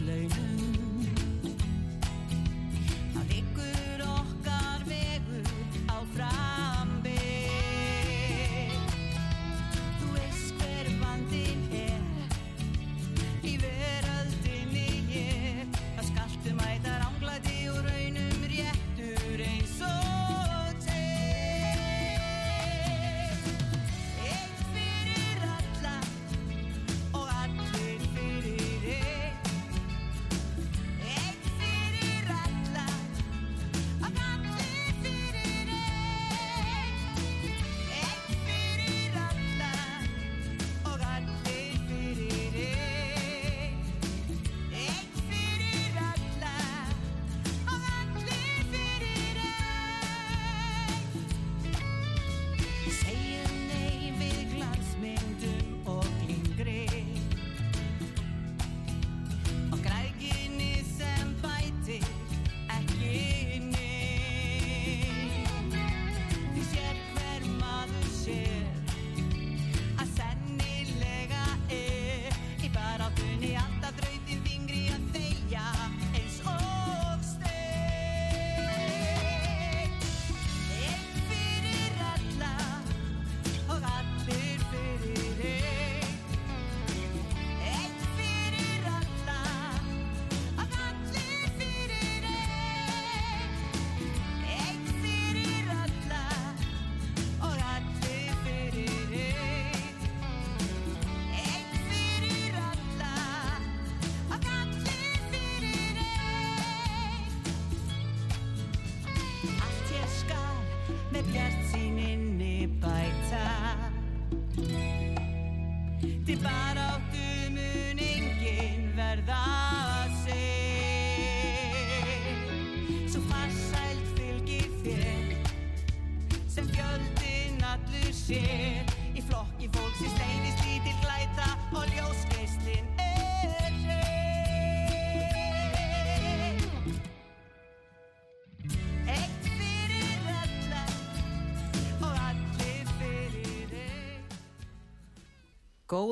[0.00, 0.61] Lane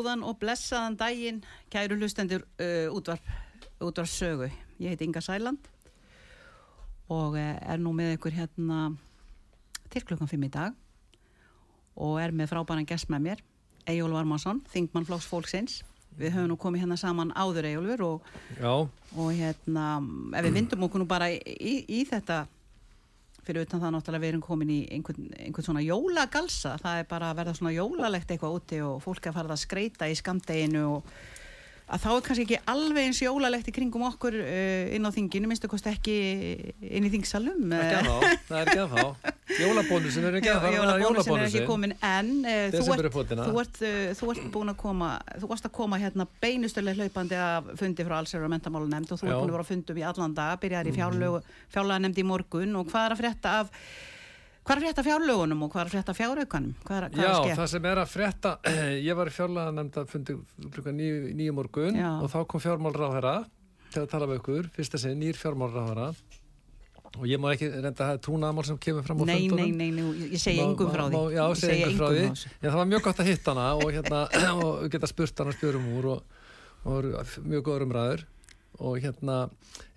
[0.01, 3.27] Góðan og blessaðan daginn, kæru hlustendur uh, útvarp,
[3.85, 4.47] útvarp sögu.
[4.81, 5.67] Ég heiti Inga Sæland
[7.13, 8.95] og eh, er nú með ykkur hérna
[9.93, 10.77] til klukkan 5 í dag
[12.01, 13.43] og er með frábæran gest með mér,
[13.91, 15.81] Ejól Varmansson, Þingmann Flóks Fólksins.
[16.17, 18.31] Við höfum nú komið hérna saman áður Ejólfur og,
[19.19, 19.91] og hérna,
[20.33, 22.47] ef við vindum okkur nú bara í, í, í þetta
[23.47, 26.77] fyrir utan það náttúrulega við erum komin í einhvern, einhvern svona jólagalsa.
[26.83, 30.11] Það er bara að verða svona jólalegt eitthvað úti og fólk er farið að skreita
[30.11, 31.15] í skamdeginu og
[31.91, 35.49] að þá er kannski ekki alveg eins jólalegt í kringum okkur uh, inn á þinginu,
[35.51, 36.17] minnstu kosti ekki
[36.87, 37.95] inn í þingsalum að
[38.49, 42.31] það er ekki að þá Jólabónusin er ekki að þá Jólabónusin er ekki komin en
[42.45, 43.49] uh, þú, er ert, pótina.
[43.49, 47.41] þú, ert, uh, þú ert búin að koma þú varst að koma hérna beinustuleg hlaupandi
[47.41, 50.07] af fundi frá allsherjar og mentamálunemnd og þú ert búin að vera á fundum í
[50.13, 51.43] allan dag byrjaðir í fjárlögu,
[51.75, 53.75] fjárlaganemnd í morgun og hvað er að frétta af
[54.71, 57.55] hvað er frétta fjárlögunum og hvað er frétta fjáraukanum hvað er, hvað er Já, ske?
[57.59, 58.53] það sem er að frétta
[59.11, 60.37] ég var í fjárlega nefnda fundi
[60.71, 62.11] klukkan níu, níu morgun Já.
[62.23, 63.33] og þá kom fjármálráðherra
[63.91, 66.13] til að tala með ykkur, fyrsta sinn, nýr fjármálráðherra
[67.19, 69.49] og ég má ekki reynda að það er trúnaðamál sem kemur fram á Nei, nei,
[69.51, 72.11] fundunum nei, nei, ég segi Má- engum má- frá því Já, Ég segja engum frá
[72.15, 72.27] því.
[72.63, 74.21] Já, það var mjög gott að hitta hana og, hérna,
[74.63, 76.37] og geta spurt hana spjörum úr og,
[76.87, 77.11] og
[77.51, 78.23] mjög góður umræður
[78.79, 79.43] og hérna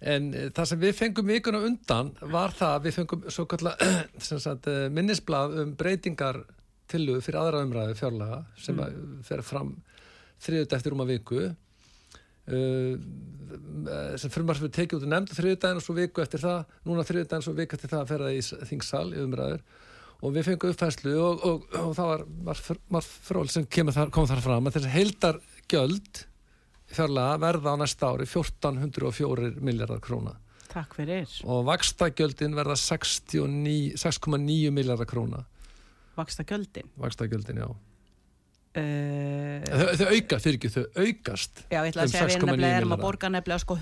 [0.01, 3.75] en eh, það sem við fengum vikuna undan var það að við fengum svo kallar
[4.97, 6.43] minnisblað um breytingar
[6.91, 9.21] tillugu fyrir aðra umræðu fjárlega sem mm.
[9.27, 9.75] fer fram
[10.43, 11.53] þriðut eftir um að viku uh,
[14.19, 16.59] sem frumar fyrir tekið út og nefnd þriðudaginn og svo viku eftir það
[16.89, 19.63] núna þriðudaginn og svo viku eftir það að ferða í þingsal í umræður
[20.23, 24.43] og við fengum uppfæslu og, og, og það var margt fról sem þar, kom þar
[24.43, 26.23] fram að þessi heildar gjöld
[26.95, 30.35] fjárlega verða á næsta ári 1404 miljardar króna.
[30.73, 31.29] Takk fyrir.
[31.45, 35.43] Og vakstagjöldin verða 69 6,9 miljardar króna.
[36.17, 37.69] Vaksta gjöldin vakstagjöldin, já
[38.73, 42.47] þau, þau auka, fyrir ekki, þau aukast Já, ég ætla að um segja við 6,9
[42.49, 43.77] nefnilega erum að borga nefnilega sko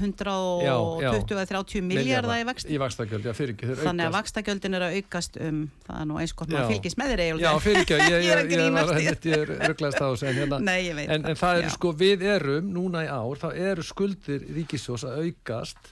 [0.66, 1.12] Já, já.
[1.22, 4.98] 120-30 miljardar í vexti í vakstagjöld, já, fyrir ekki, Þannig að aukast vakstagjöldin er að
[5.00, 6.72] aukast um það er nú eins gott maður Já.
[6.74, 7.46] fylgist með þér Eyjólfur.
[7.46, 8.92] Já, fyrir ekki, ég, Ég ég, að var
[9.40, 11.76] er rugglaðist á þessu en, hérna, Nei, en, en það eru Já.
[11.78, 15.92] sko, við erum núna í ár, þá eru skuldir ríkisjós að aukast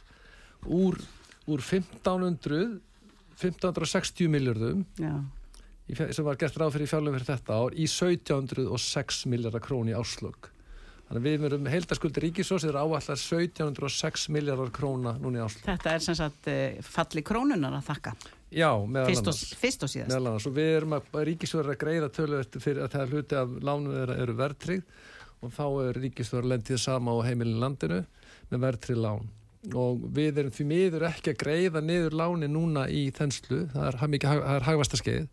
[0.67, 0.99] úr,
[1.47, 2.79] úr 1500
[3.39, 5.13] 1560 miljardum Já,
[5.97, 10.51] sem var gert ráð fyrir fjárlöfum fyrir þetta ár í 1706 miljardar króni árslög
[11.09, 15.63] Þannig við erum heildaskuldi ríkisós er áallar 1706 miljardar króna núna í áslu.
[15.65, 18.13] Þetta er sem sagt uh, falli krónunar að þakka.
[18.53, 19.39] Já, meðal annars.
[19.57, 20.11] fyrst og síðast.
[20.11, 20.45] Meðal annars.
[20.45, 24.37] Og við erum að ríkisvöður að greiða tölvöld fyrir að það hluti af þeirra eru
[24.43, 24.93] verðtrygg
[25.39, 27.99] og þá er ríkisvöður lendið sama á heimilin landinu
[28.53, 29.27] með verðtrygg lán.
[29.73, 34.29] Og við erum því miður ekki að greiða niður láni núna í þenslu, það er,
[34.37, 35.25] er hagvastaskeið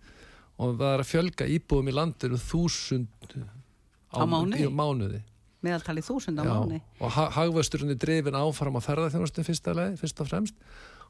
[0.59, 3.09] og það er að fjölga íbúðum í landinu þúsund
[4.17, 4.63] Á mánuði?
[4.65, 5.21] í mánuði.
[5.67, 6.81] Meðaltali þúsund á Já, mánu.
[7.01, 8.81] og ha- hagvöxturinn er drifin áfram á
[9.77, 10.55] leið, fyrst og fremst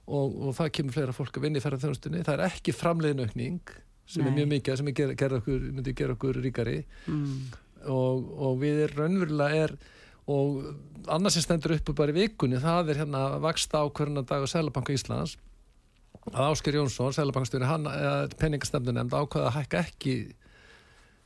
[0.07, 3.61] og, og það kemur fleira fólk að vinna í ferðarþjónustunni það er ekki framleiðin aukning
[4.07, 4.37] sem er Nei.
[4.39, 6.77] mjög mikið, sem er ger, ger okkur, myndi gera okkur ríkari
[7.07, 7.53] Mm.
[7.91, 9.77] og, og við er raunverulega er
[10.27, 10.75] og
[11.11, 14.95] annars sem stendur uppi bara í vikunni það er hérna vaksta ákvörðuna dag á Sælabanka
[14.95, 15.37] Íslands
[16.33, 17.87] að Ásker Jónsson, Sælabankastjóri hann,
[18.41, 20.17] penningastemnunemnd ákvaða að hækka ekki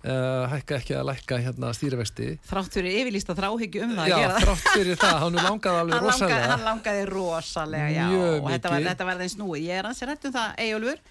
[0.05, 4.69] uh, hækka ekki að lækka hérna stýrivexti Þrátt fyrir yfirlýsta þráhyggju um það Já, þrátt
[4.75, 8.73] fyrir það, hann langaði alveg Hann langaði, rosalega hann langaði rosalega, já, Mjög og þetta
[8.73, 8.91] var, mikið.
[8.91, 9.65] þetta var þeim snúið.
[9.67, 11.03] Ég er hans rætt um það, Eyjólfur,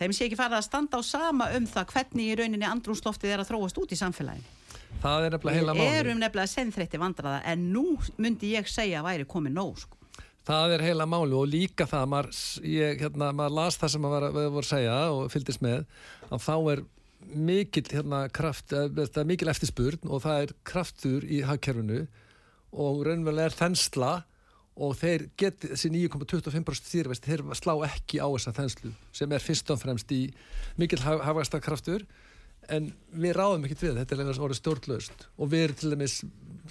[0.00, 3.44] þeim sé ekki farið að standa á sama um það hvernig í rauninni andrúnsloftið er
[3.44, 4.54] að þróast út í samfélaginu.
[5.02, 7.84] Það er nefnilega heila Við máli erum nefnilega sennþreytti vandraða, en nú
[8.22, 9.95] myndi ég segja að væri komið nóg, sko.
[10.46, 14.28] Það er heila máli og líka það maður, ég, hérna, maður las það sem maður
[14.36, 15.80] voru að segja og fylgdist með
[16.30, 16.84] að þá er
[17.26, 22.04] mikil hérna, kraft, eh, það er mikil eftirspurn og það er kraftur í hagkerfinu
[22.76, 24.12] og raunverulega er þensla
[24.76, 29.72] og þeir geti þessi 9,25% stýrivesti, þeir slá ekki á þessa þenslu sem er fyrst
[29.72, 30.26] og fremst í
[30.76, 32.04] mikil hafasta kraftur
[32.72, 36.18] en við ráðum ekkert við, þetta er lengur orðið stjórnlaust og við erum til dæmis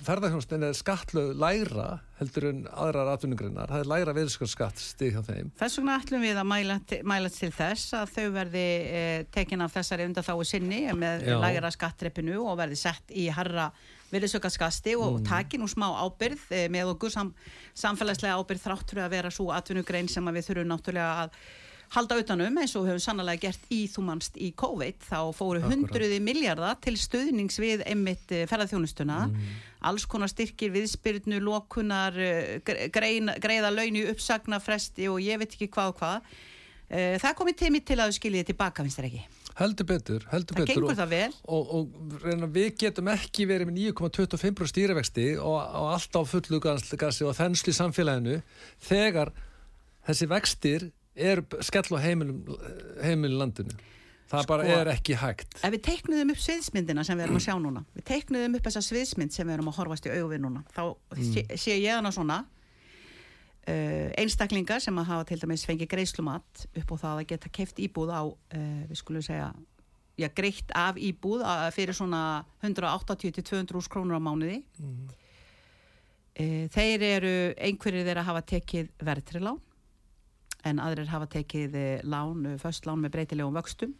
[0.06, 1.88] ferðarhjónustin er skattlög lægra
[2.20, 6.40] heldur en aðrar atvinnugreinar, það er lægra viðskjörnskatt stig hjá þeim Þess vegna ætlum við
[6.40, 8.66] að mæla, til- mæla til þess að þau verði
[9.00, 11.38] eh, tekin af þessari undanþáu sinni með Já.
[11.44, 13.70] lægra skattreppinu og verði sett í harra
[14.14, 15.28] virðisaukaskasti og mm.
[15.28, 17.34] taki nú smá ábyrð eh, með okkur sam,
[17.78, 21.40] samfélagslega ábyrð þrátt fyrir að vera svo atvinnugrein sem við þurfum náttúrulega að
[21.96, 25.62] halda utanum eins og við höfum sannlega gert í þú manst í COVID þá fóru
[25.66, 29.22] hundruði miljardar til stuðnings við einmitt eh, ferðarþjónustuna
[29.86, 35.38] alls konar styrkir viðspyrnu, lokunar eh, gre- greina, greiða laun í uppsagna fresti og ég
[35.42, 36.30] veit ekki hvað og hvað.
[36.90, 39.22] Eh, það komið tími til að þau skiljið tilbaka finnst þér ekki,
[39.58, 40.84] heldur betur, heldur það betur
[41.48, 46.60] og, og, og reyna, við getum ekki verið með 9,25% stýrivexti og, og alltaf fullu
[46.62, 48.36] gassi og þenslu í samfélaginu
[48.90, 49.32] þegar
[50.06, 53.76] þessi vextir er skell á heimilum landinu.
[54.26, 55.54] Það bara Sko- er ekki hægt.
[55.62, 58.82] ef við teiknuðum upp sviðsmyndina sem við erum að sjá núna við teiknuðum upp þessa
[58.82, 60.82] sviðsmynd sem við erum að horfast í augum við núna þá
[61.22, 62.40] sé, sé ég hana svona
[63.70, 67.82] uh, einstaklingar sem að hafa til dæmis fengið greiðslumat upp á það að geta keft
[67.86, 69.52] íbúð á uh, við skulum segja
[70.18, 72.24] já, greitt af íbúð uh, fyrir svona
[72.66, 74.64] 180-200 úrs krónur á mánuði.
[74.82, 75.06] Mhm.
[76.42, 79.62] uh, þeir eru einhverjir þeirra hafa tekið verðtri lán
[80.66, 83.94] en aðrir hafa tekið eh, lán, eh, föst lán með breytilegum vöxtum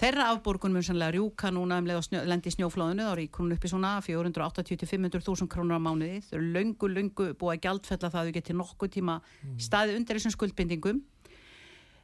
[0.00, 3.20] Þeirra afborgun mun sannlega rjúka núna um leið og snjó, lendi í snjóflóðinu, þá er
[3.20, 6.22] í krónu upp í svona 480-500 þúsund krónur á mánuði.
[6.24, 9.18] Þau eru löngu, löngu búið að gjaldfella það að þau geti nokkuð tíma
[9.60, 11.02] staðið undir þessum skuldbindingum.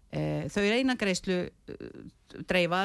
[0.09, 0.21] E,
[0.53, 1.39] þau reyna greiðslu
[2.49, 2.83] dreifa,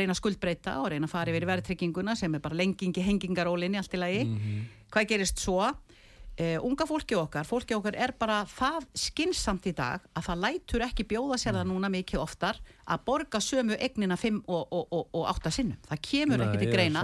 [0.00, 4.00] reyna skuldbreyta og reyna að fara yfir verðtrygginguna sem er bara lengingi hengingarólinni allt í
[4.00, 4.24] lagi.
[4.88, 5.60] Hvað gerist svo?
[6.38, 10.84] Uh, unga fólki okkar, fólki okkar er bara það skinsamt í dag að það lætur
[10.86, 15.08] ekki bjóða sér það núna mikið oftar að borga sömu egnina 5 og, og, og,
[15.18, 15.80] og 8 sinnum.
[15.88, 17.02] Það kemur Nei, ekki til greina.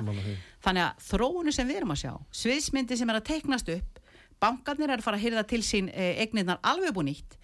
[0.63, 2.13] Þannig að þróunu sem við erum að sjá,
[2.45, 3.99] sviðsmyndi sem er að teiknast upp,
[4.45, 7.35] bankarnir er að fara að hyrða til sín eh, egnirnar alveg búin nýtt.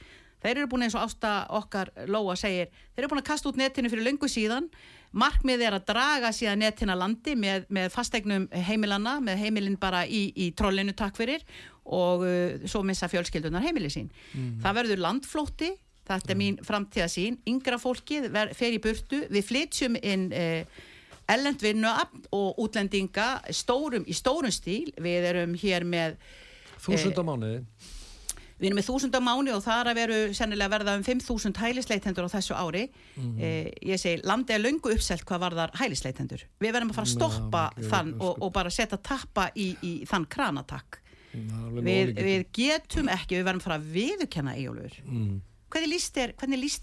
[0.41, 3.59] Þeir eru búin eins og ásta okkar Lóa segir, þeir eru búin að kasta út
[3.61, 4.71] netinu fyrir löngu síðan.
[5.11, 10.29] Markmið er að draga síðan netina landi með, með fastegnum heimilanna, með heimilin bara í,
[10.39, 11.43] í trollinu takk fyrir
[11.85, 14.11] og uh, svo missa fjölskyldunar heimili sín.
[14.63, 15.73] Það verður landflótti,
[16.11, 20.83] þetta er mín framtíðasín, yngra fólkið ver, fer í burtu, við flytjum inn uh,
[21.31, 26.21] ellend vinnuafn og útlendinga stórum, í stórum stíl, við erum hér með
[26.79, 27.65] þúsund á mánuði
[28.61, 31.61] Við erum með þúsund á mánu og það er að veru sennilega verða um 5.000
[31.63, 32.83] hælisleitendur á þessu ári.
[33.41, 36.45] eh, ég segi, landi er löngu uppselt hvað varðar hælisleitendur.
[36.61, 39.71] Við verðum að fara að stoppa Já, þann ég- og, og bara setja tappa í,
[39.83, 41.01] í þann kranatakk.
[41.33, 44.97] Við, við getum ekki, við verðum að fara að viðurkenna Eyjólfur.
[45.07, 45.41] Mm.
[45.71, 46.35] Hvernig líst þér,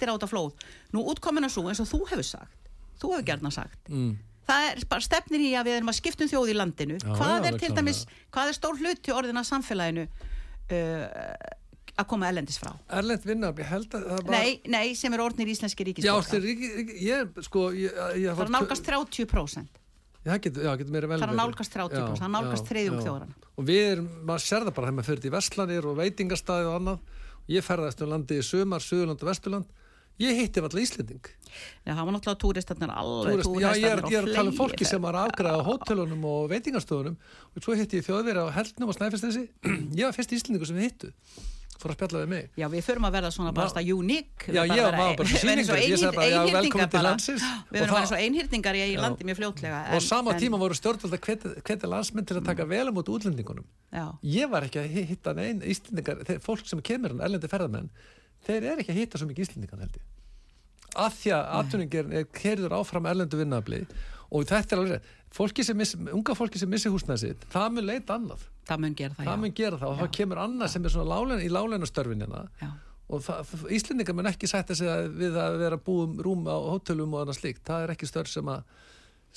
[0.07, 0.53] á þetta flóð?
[0.95, 2.69] Nú útkomina svo eins og þú hefur sagt,
[3.01, 3.81] þú hefur gerna sagt.
[3.91, 4.15] Mm.
[4.47, 6.97] Það er bara stefnir í að við erum að skipta um þjóð í landinu.
[7.03, 11.07] Já, hvað já, er til dæmis, hvað er stór hluti orðin að samfélaginu uh,
[11.97, 12.71] að koma ellendis frá?
[12.99, 16.41] Erlend vinna, ég held að það var Nei, nei, sem er orðnir íslenski Já, ríkisborgar.
[16.45, 19.81] ríki- ríki- ég, sko ég, ég, Það er nálgast 30%.
[20.27, 21.41] það getur, já, meira vel Það er verið.
[21.41, 23.05] nálgast 30%, Já, það nálgast já, þriðjung já.
[23.07, 23.49] þjóðarinnar.
[23.57, 26.75] og við erum, maður sér það bara þegar maður fyrir til Vestlandir og veitingastæði og
[26.81, 26.99] annað
[27.47, 29.65] ég ferðast um landi í sumar, Suðurland og Vesturland
[30.19, 31.25] ég hitti alltaf Íslending
[31.85, 34.57] Já, það var náttúrulega túristarnir alveg Túrist, já, ég er, ég er að tala um
[34.57, 37.15] fólki sem var afgræða á hótelunum og veitingastofunum
[37.55, 39.43] og svo hitti ég þjóðverið á Heldnum og Snæfellsnesi
[40.01, 41.11] ég var fyrst Íslendingu sem við hittu
[41.81, 42.45] fór að spjalla við mig.
[42.57, 45.79] Já, við förum að verða svona bara það uník Já, ég var bara svo sýningar,
[45.83, 47.45] ég sagði bara, já, velkomin til landsins.
[47.69, 48.99] Við verðum að vera svo einhyrningar í Já.
[49.03, 51.23] landi mjög fljótlega og sama tíma voru stjórnvöld að
[51.61, 53.65] hvetja- landsmenn til að taka vel á móti útlendingunum.
[53.93, 57.89] Já, ég var ekki að hi- hitta neinn Íslendingar, fólk sem kemur hann, erlendi ferðamenn
[58.47, 60.05] þeir eru ekki að hitta svo mikið Íslendingan held ég.
[60.97, 63.83] Að því að atvinningin er kerður áfram erlendu vinnafli
[64.33, 67.85] og þetta er alveg fólki sem missi, unga fólki sem missi húsnæði sitt það mun
[67.87, 70.85] leita annað, það mun gera það, það mun gera það og það kemur annað sem
[70.89, 72.69] er svona lálen, í láleinastörfinina Já.
[73.09, 77.25] og það, Íslendingar mun ekki sætta sig við að vera búum rúm á hótelum og
[77.25, 78.63] annað slíkt, það er ekki störf sem að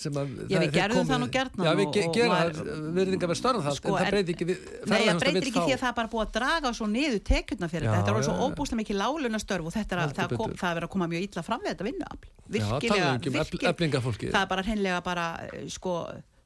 [0.00, 2.54] sem að Já, við gerðum það nú gjarnan Já, við og- ge og gerum maður-
[2.56, 4.60] það, við erum ekki að vera störf það, Sko, en það en- breyti ekki við,
[4.86, 7.68] Nei, það breytir ekki því að það er bara búið að draga svo niður tekjurna
[7.68, 8.00] fyrir Já, þetta.
[8.00, 10.86] Þetta er já, svo óbúslega mikið lálunastörf og þetta er að, það, kom, það er
[10.86, 12.28] að koma mjög illa fram við þetta vinnuafl.
[12.50, 14.32] Virkilega, um virkilega-.
[14.32, 15.92] Það er bara hreinlega bara, eh, sko,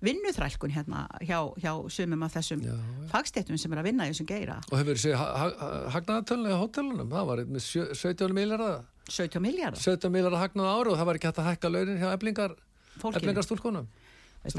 [0.04, 2.75] vinnuþrælkun hérna hjá, hjá sumum af þessum já.
[3.12, 4.56] fagstéttum sem er að vinna í þessum geira.
[4.70, 5.16] og hefur séð
[5.94, 10.75] hagnaðatölunni á hótelunum það var með sjö- 17 miljardar 17 miljardar 17 miljardar hagnað á
[10.80, 12.08] ári og það var ekki hægt að hækka launin hjá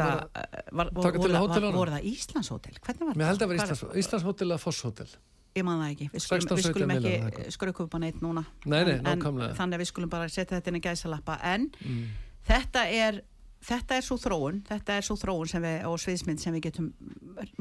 [0.02, 1.04] það, var eh, var, var,
[1.46, 1.78] hótelunum.
[1.80, 2.75] voru það Íslandshótel?
[2.82, 5.10] Hvernig var mér held að vera Hvar- Íslands, Íslands hótel eða Foss hótel
[5.56, 7.54] Ég man það ekki, við skulum, 16, við skulum 17 milljarðar, ekki eitthvað.
[7.56, 9.22] skröku upp á neitt núna Nei, nei, en, en
[9.56, 12.02] þannig að við skulum bara setja þetta inn í gæsalappa en Mm.
[12.50, 13.22] þetta er
[13.65, 16.89] þetta er svo þróun, þetta er svo þróun sem við, og sviðsmynd sem við getum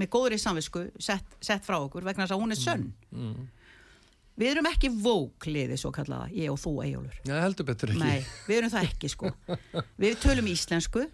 [0.00, 3.42] með góður í samvisku sett, sett frá okkur vegna þess að hún er sönn mm.
[4.40, 8.32] við erum ekki vókliði svo kallaða, ég og þú Eyjólfur Já, heldur betur ekki Nei,
[8.49, 9.34] við erum það ekki sko
[10.04, 11.06] Við tölum íslensku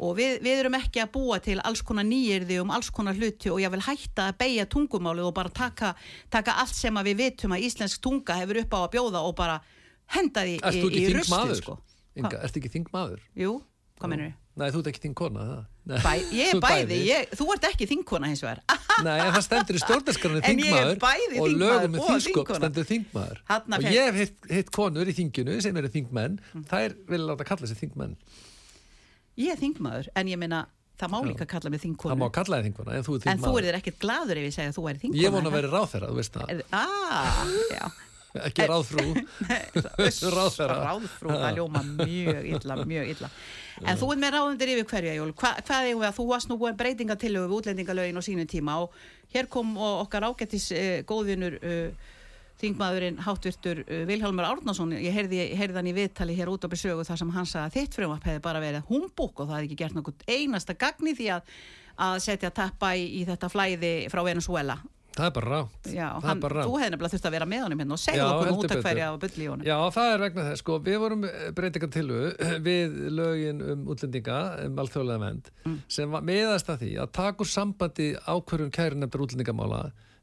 [0.00, 3.50] og við, við erum ekki að búa til alls konar nýjirði um alls konar hluti
[3.52, 5.92] og ég vil hætta að beigja tungumálið og bara taka,
[6.32, 9.58] taka allt sem við vitum að íslensk tunga hefur upp á að bjóða og bara
[10.16, 11.58] henda því í, í þingmaður?
[11.60, 11.76] sko.
[12.18, 13.20] Inga, ertu ekki þingmaður?
[13.38, 13.52] Jú,
[14.00, 15.44] hvað mennur Nei, þú ert ekki þingkona.
[15.88, 18.58] Bæ, ég er bæði, ég, þú ert ekki þingkona hins vegar.
[19.06, 19.80] Nei, en það stendur í
[20.36, 22.58] er þingmaður og þingmaður lögum með þingskop þingkona.
[22.60, 23.40] stendur þingmaður.
[23.78, 26.66] Og ég hef hitt, hitt konur í þinginu sem eru þingmenn, Mm.
[26.74, 28.18] þær vilja láta kalla sig þingmenn.
[29.40, 30.60] Ég er þingmaður, en ég meina
[31.00, 33.40] það má líka kalla mig það má kalla þig þingkona, en þú er En þú
[33.40, 33.58] þingmaður.
[33.62, 35.72] er þér ekkert gladur ef ég segja að þú er þingkona ég vona að vera
[35.78, 36.62] ráþæra, þú veist það?
[36.76, 39.04] Ah, ekki ráðfrú
[40.70, 43.30] Ráðfrú, það ljóma mjög illa, mjög illa.
[43.80, 45.32] En þú ert með ráðundir yfir hverju, Jól.
[45.32, 48.48] Hva, hvað eigum við að þú varst nú búin breytinga til við útlendingalögin á sínum
[48.50, 48.96] tíma og
[49.34, 52.10] hér kom og okkar ágættis uh, góðvinur uh,
[52.60, 57.06] þingmaðurinn hátvirtur uh, Vilhelmur Árnason, ég heyrði, heyrði hann í viðtali hér út á besögu
[57.08, 59.80] þar sem hann sagði að þitt frumvarp hefði bara verið humbúk og það hefði ekki
[59.80, 61.52] gert nokkuð einasta gagni því að,
[62.10, 64.80] að setja tappa í, í þetta flæði frá Venezuela.
[65.16, 67.62] Það er bara rátt Já, hann, bara þú rátt hefði nefnilega þurft að vera með
[67.66, 68.82] honum hérna og segja okkur út betur.
[68.84, 69.66] hverja og bulli í honum.
[69.66, 71.24] Já, það er vegna þess, sko, við vorum
[71.56, 72.06] breytingar til
[72.68, 75.74] við lögin um útlendinga um alþjóðlega vend Mm.
[75.92, 79.80] sem var meðast að því að taka úr sambandi ákvörðum kærunefndar útlendingamála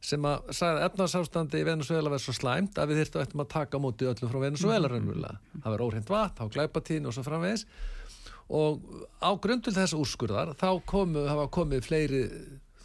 [0.08, 3.48] sem að sagði að efnarsástandi í Venezuela verið svo slæmt að við þyrftum eftir að
[3.54, 4.46] taka á móti öllum frá Mm.
[4.48, 5.40] Venezuela raunverulega.
[5.64, 7.66] Það var óhreint vatn, þá glæpatíðin og svo framvegis
[8.48, 8.86] og
[9.20, 12.22] á grundul þess úrskurðar þá komu, hafa komið fleiri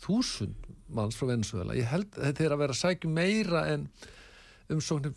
[0.02, 0.56] þúsund
[0.96, 1.76] manns frá Venezuela.
[1.78, 3.86] Ég held þetta er að vera sækja meira en
[4.72, 5.14] umsóknir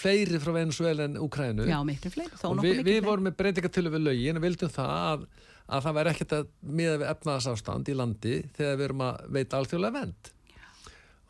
[0.00, 3.08] fleiri frá Venezuela en Ukrænu Já, miklu fleiri, þó nokkuð við, miklu við fleiri.
[3.08, 5.26] vorum með breytingatölu við lögin og vildum það að,
[5.68, 6.48] að það væri ekkert að
[6.80, 10.32] miða við efnaðasástand í landi þegar við erum að veita alþjóðlega vend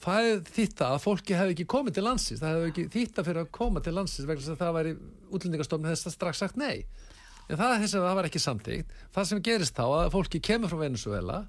[0.05, 2.41] það er þýtta að fólki hefði ekki komið til landsins.
[2.43, 4.95] Það hefði ekki þýtta fyrir að koma til landsins vegna að það væri
[5.31, 6.85] útlendingastofn þess að strax sagt nei.
[7.49, 11.43] En það það var ekki samtíkt það sem gerist þá að fólki kemur frá Venezuela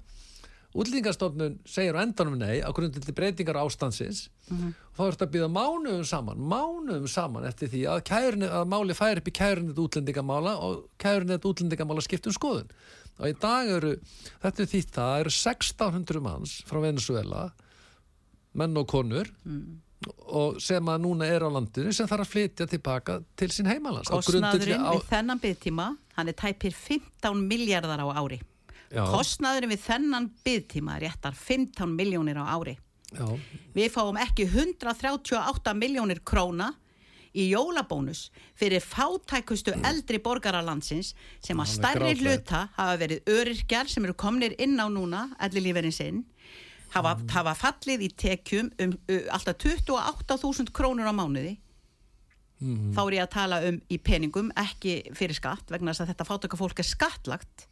[0.76, 4.74] útlendingastofnun segir á endanum nei á grundin til breytingar ástansins Mhm.
[4.92, 8.68] og þá er þetta að býða mánuðum saman mánuðum saman eftir því að, kærunni, að
[8.70, 12.68] máli færi upp í kærunni útlendingamála og kærunni útlendingamála skiptum skoðun
[13.18, 13.96] og í dag eru
[14.42, 17.50] þetta er þýtt það eru 1600 manns frá Venezuela
[18.54, 19.80] menn og konur Mm.
[20.28, 24.08] og sem að núna er á landinu sem þarf að flytja tilbaka til sín heimalands
[24.12, 28.40] Kostnaðurinn á- við þennan byggtíma, hann er tæpir 15 miljardar á ári.
[28.90, 29.02] Já.
[29.10, 32.76] Kostnaðurinn við þennan byggtíma er réttar 15 miljónir á ári.
[33.14, 33.26] Já,
[33.74, 36.72] Við fáum ekki 138 miljónir króna
[37.36, 41.12] í jólabónus fyrir fátækustu eldri borgaralandsins
[41.44, 45.92] sem að stærri hluta hafa verið öryrkjar sem eru komnir inn á núna, allir lífeyrin
[45.92, 46.24] sinn,
[46.94, 47.28] hafa, Mm.
[47.30, 51.58] hafa fallið í tekjum um uh, alltaf 28.000 krónur á mánuði.
[52.60, 52.94] Mhm.
[52.96, 56.26] Þá er ég að tala um í peningum, ekki fyrir skatt, vegna þess að þetta
[56.30, 57.66] fátækafólk er skattlagt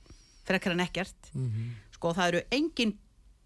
[0.44, 1.70] frekar en ekkert Mhm.
[1.92, 2.98] sko það eru engin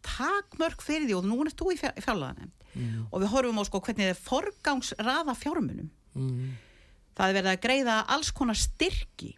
[0.02, 3.06] takmörk fyrir því og nú er þú í fjárlaganefnd Mhm.
[3.12, 6.50] og við horfum á sko hvernig þið forgangsraða fjármunum Mhm.
[7.16, 9.34] það er verið að greiða alls konar styrki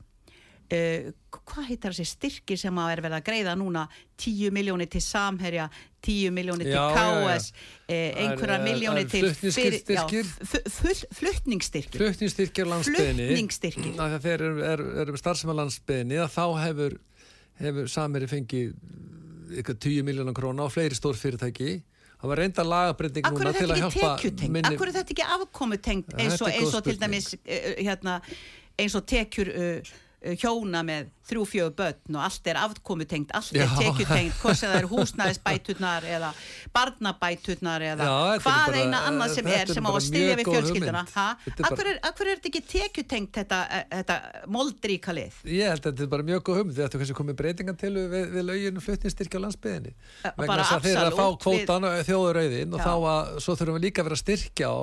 [0.72, 3.88] uh, hvað heitir þessi styrki sem að er verið að greiða núna
[4.18, 5.68] 10 miljónir til Samherja
[6.02, 6.74] 10 miljónir til.
[6.94, 7.52] KS
[7.88, 9.34] eh, Það er, einhverja miljónir það til
[11.20, 13.94] flutningsstyrkir landsbyðinni Flutningsstyrkir.
[13.96, 14.44] þegar þeir
[15.02, 16.96] eru, starfsema landsbyðinni að þá hefur,
[17.60, 18.74] hefur Samiri fengið
[19.60, 21.80] ykkur 10 miljónar króna og fleiri stór fyrirtæki
[22.20, 24.12] það var reynda lagabreyting Akkur núna til að hjálpa
[24.52, 28.20] minni Akkur er þetta ekki afkomutengt eins og, eins og til dæmis uh, hérna,
[28.80, 33.70] eins og tekjur uh, hjóna með þrjú fjögur börn og allt er afkomutengt, allt er
[33.78, 36.30] tekjutengt hvort sem það eru húsnæðisbæturnar eða
[36.74, 40.06] barnabæturnar eða Já, er hvað bara- eina annað sem er er sem á bara að
[40.08, 41.00] styðja mjög við fjölskylduna.
[41.00, 41.86] Er bara- Akkur
[42.26, 45.32] er, er þetta ekki tekjutengt þetta, eh, þetta moldríka lið?
[45.44, 47.92] Ég held að þetta er bara mjög góð hugmynd þetta er kannski komið breytingan til
[47.94, 51.26] við, við löginu flutningsstyrkja á landsbyðinni Eh, vegna bara þess að þeir eru að fá
[51.30, 52.84] absolutt, við- kvótan þjóðurauðin og Já.
[52.84, 54.78] þá að svo þurfum við líka að vera styrkja á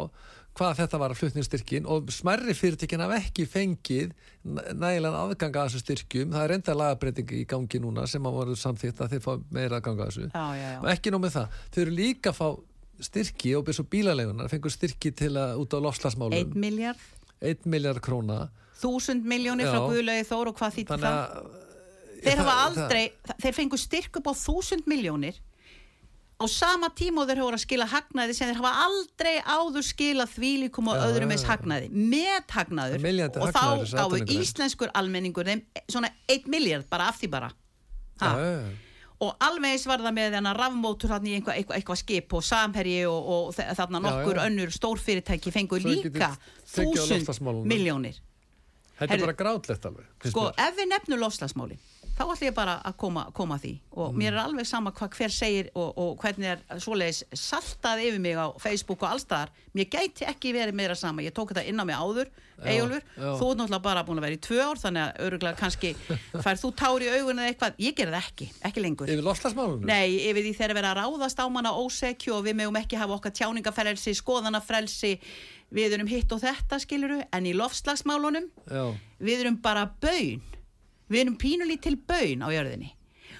[0.57, 5.67] hvað þetta var að flutningsstyrkin og smerri fyrirtekin hafa ekki fengið næ- nægilegan aðgang að
[5.69, 6.31] þessu styrkjum.
[6.33, 9.77] Það er enda lagabreyting í gangi núna sem að voru samþýtt að þeir fá meira
[9.79, 10.25] aðgang að þessu.
[10.33, 10.79] Já, já, já.
[10.81, 12.47] og ekki nóg með það, þau eru líka að fá
[13.07, 16.97] styrki og byrjum svo bílalegunar fengur styrki til að út á 1 lofslagsmálum miljard
[17.45, 18.47] 1 miljard króna.
[18.81, 19.85] Þúsund miljónir frá Já.
[19.91, 21.19] Guðlaugi Þór og hvað þannig það?
[21.21, 23.03] að þeir hafa það- aldrei,
[23.43, 25.37] þeir fengu styrk upp á þúsund miljónir
[26.37, 29.85] á sama tíma og þeir hafa verið að skila hagnaði sem þeir hafa aldrei áður
[29.87, 34.43] skilað þvílíkum og Já, öðrum eins hagnaði meðhagnaður Milljarður og þá hagnaður atvinnugrein.
[34.43, 37.49] íslenskur almenningur þeim svona 1 miljard bara af því bara.
[38.21, 38.69] Já, já.
[39.25, 42.45] og alveg eins var það með þennan rafmótur þarna í eitthvað, eitthvað, eitthvað skip og
[42.45, 46.31] samherji og, og þarna nokkur önnur stórfyrirtæki fengu Svo getið líka
[46.69, 48.21] þúsund miljónir
[48.97, 50.05] Þetta er bara grátlegt alveg.
[50.25, 51.77] sko, ef við nefnum lofslagsmáli
[52.17, 53.73] þá ætlum ég bara að koma, koma að því.
[54.01, 58.19] Og mér er alveg sama hvað hver segir og, og hvernig er svoleiðis saltað yfir
[58.23, 61.21] mig á Facebook og allstaðar mér gæti ekki verið meira sama.
[61.21, 62.31] Ég tók þetta inn á mig áður,
[62.65, 63.03] Eyjólfur.
[63.13, 63.27] já.
[63.37, 65.91] þú ert náttúrulega bara búin að vera í tvö ár þannig að öruglega kannski
[66.47, 69.11] fær þú tár í augun eða eitthvað, ég gerði það ekki, ekki lengur.
[69.13, 69.85] Yfir lofslagsmálunum?
[69.85, 73.19] Nei, yfir því þegar verið að ráðast á manna ósekju og við megum ekki hafa
[73.19, 75.13] okkar tjáningaferelsi, skoðanafrelsi,
[75.77, 78.85] við erum hitt og þetta skiluru, en í lofslagsmálunum Já.
[79.21, 80.41] við erum bara baun
[81.11, 82.93] við erum pínulítil baun á jörðinni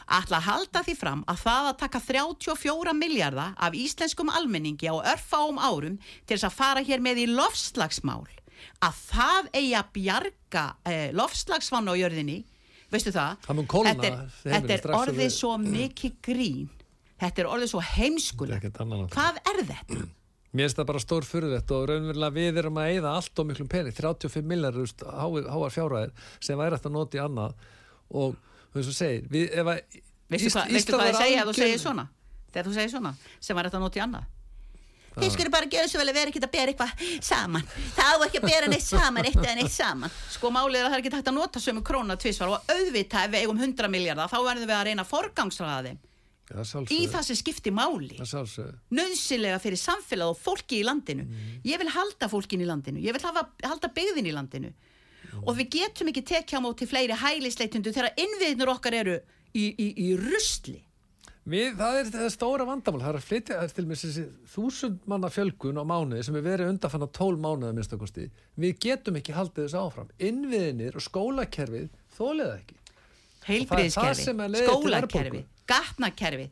[0.08, 4.95] ætla að halda því fram að það að taka 34 miljardar af íslenskum almenningi á
[5.13, 8.23] örfáum árum til þess að fara hér með í lofslagsmál
[8.84, 12.39] að það eigi að bjarga eh, lofslagsvann á jörðinni
[12.93, 13.36] veistu það?
[13.43, 16.69] Það mun kólna þetta er, þetta er orðið svo mikið grín
[17.19, 18.80] þetta er orðið svo heimskulegt
[19.12, 20.08] hvað er þetta?
[20.57, 23.67] Mér finnst það bara stór furðulegt og raunverulega við erum að eyða allt og miklum
[23.69, 24.79] pening, 35 millar
[25.53, 27.67] háar fjárhæðir sem væri eftir að nota í annað.
[28.09, 28.33] Og
[28.71, 29.69] þú veist þú segir, við, að
[30.33, 32.07] veistu, hvað, ég segja að þú segir svona?
[32.49, 34.33] Þegar þú segir svona sem var þetta að nota í annað.
[35.17, 37.63] Þið skulum bara gera svo vel að vera ekki að bera eitthvað saman.
[37.97, 40.17] Það á ekki að bera neitt saman, eitt eða neitt saman.
[40.33, 43.25] Sko málið er að það er ekki hægt að nota sömu króna tvisvar og auðvitað
[43.25, 45.09] ef við eigum 100 miljardar þá verðum við að reyna að
[45.97, 46.16] Já,
[46.47, 48.17] í það sem skiptir máli.
[48.95, 51.27] Nöðsilega fyrir samfélag og fólki í landinu.
[51.67, 53.01] Ég vil halda fólkin í landinu.
[53.03, 54.73] Ég vil hafa, halda byggðin í landinu.
[55.43, 59.17] Og við getum ekki tekja á móti fleiri hælisleitundu þegar innviðnur okkar eru
[59.53, 60.79] í, í, í rusli.
[61.47, 65.29] Við, það er það stóra vandamál, það er að flytja til með þessi þúsund manna
[65.31, 68.25] fjölgun á mánuði sem er verið undanfanna tól mánuði að minnstakosti.
[68.60, 70.10] Við getum ekki haldið þessu áfram.
[70.19, 72.77] Innviðinir og skólakerfið þólið ekki.
[73.79, 75.73] er til skólakerfi, verðbólgu.
[75.73, 76.51] gatnakerfi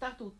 [0.00, 0.34] Dætt út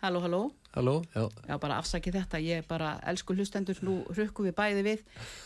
[0.00, 1.02] Halló, halló Halló?
[1.14, 1.28] Já.
[1.48, 5.00] Já, bara afsaki þetta, ég bara elsku hlustendur, nú rukkum við bæði við.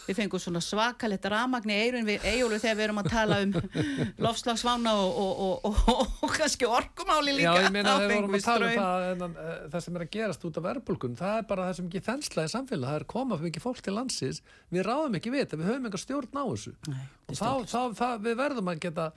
[0.05, 3.55] Við fengum svona svakalett ramagn í eirun við Eyjólu þegar við erum að tala um
[4.27, 7.55] lofslagsvána og, og, og, og, og kannski orkumáli líka.
[7.57, 10.05] Já, ég meina þegar við vorum að tala um það, en, uh, það sem er
[10.05, 12.99] að gerast út af verðbólgun, það er bara það sem ekki þensla í samfélag, það
[12.99, 15.89] er að koma fyrir mikið fólk til landsins, við ráðum ekki við þetta, við höfum
[15.89, 16.75] enga stjórn á þessu.
[16.93, 19.09] Nei, og þá, þá, þá, við verðum að geta,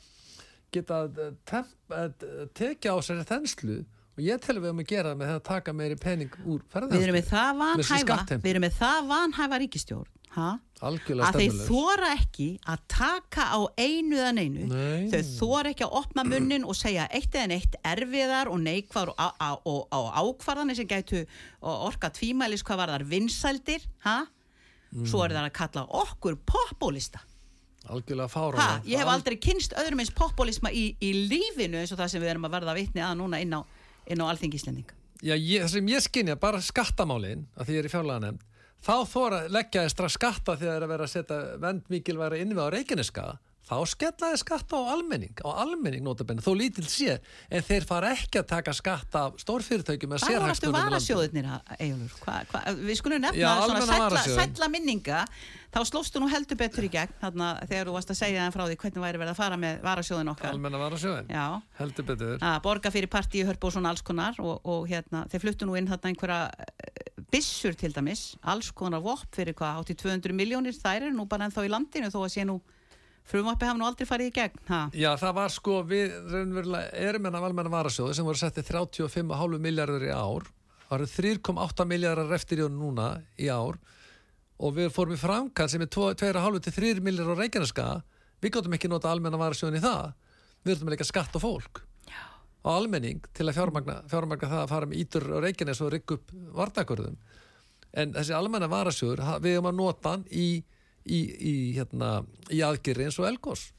[0.79, 3.81] geta uh, temp, uh, tekja á sér þenslu
[4.15, 6.35] og ég tel að við höfum að gera það með það að taka meiri pening
[6.45, 6.99] úr ferðarþjónustu.
[6.99, 10.51] Við erum með það vanhæfa við erum með það vanhæfa ríkistjórn ha?
[10.85, 15.05] Að þeir þóra ekki að taka á einu eða neinu Nei.
[15.11, 19.95] þau þóra ekki að opna munnin og segja eitt eða neitt erfiðar og neikvar og,
[19.95, 21.23] ákvarðanir sem gætu
[21.61, 24.17] orka tvímælis hvað var þar vinsældir ha?
[25.05, 27.23] svo er það að kalla okkur populista
[27.85, 28.33] Algjörlega ha?
[28.33, 28.67] fára.
[28.89, 32.35] ég hef aldrei kynst öðrum eins populisma í, í lífinu eins og það sem við
[32.35, 33.61] erum að verða vitni að núna inn á,
[34.07, 37.87] inn á alþingislending Já, ég, það sem ég skynja, bara skattamálin, að því ég er
[37.87, 38.41] í fjárlega nefnd,
[38.83, 42.73] þá þóra leggjaði strax skatta þegar er að vera að setja vend mikilværa innvið á
[42.75, 43.25] Reykjaneska
[43.65, 47.17] þá skellaði skatta á almenning á almenning notabenni, þó lítil sé
[47.49, 50.77] en þeir fara ekki að taka skatta af stórfyrirtækjum með Hvað var aftur sérhagsmunum í
[50.77, 50.91] landinu.
[50.91, 51.45] varasjóðirnir,
[51.79, 52.11] Egilur?
[52.21, 55.25] Hva, hva, við skulum nefna svona sælla minninga
[55.75, 58.63] þá slóstu nú heldur betur í gegn þarna, þegar þú varst að segja þeim frá
[58.63, 60.53] því hvernig væri verið að fara með varasjóðin okkar.
[60.53, 61.45] Almenna varasjóðin, Já,
[61.81, 62.37] heldur betur.
[62.39, 65.75] Að borga fyrir partíu hörpu og svona alls konar og, og hérna, þeir fluttu nú
[65.75, 69.03] inn þarna einhverja eh, byssur til dæmis alls konar
[73.25, 74.81] vopp fyrir hvað, átti 200 miljónir þær eru nú aldrei farið í gegn ha.
[74.93, 79.59] Já, það var sko, við raunverulega erum en af almenna varasjóði sem voru settið 35,5
[79.65, 80.49] miljardur í ár.
[80.85, 83.07] Það eru 3,8 miljardar eftir í honum núna
[83.41, 83.79] í ár.
[84.61, 87.87] Og við fórum í framkvæm sem er 2,5 til 3 miljardar á Reykjaneska
[88.43, 90.13] við gáttum ekki nota almenna varasjóðin í það.
[90.65, 91.81] Við að leika skatt á fólk.
[92.05, 92.21] Já.
[92.65, 96.13] á almenning til að fjármagna, fjármagna það að fara með ítur á Reykjanes og rygg
[96.15, 97.17] upp vartakörðum
[97.95, 100.63] en þessi almenna varasjóður við erum að nota hann í,
[101.05, 102.19] í, í, hérna,
[102.51, 103.71] í aðgeri eins og elgós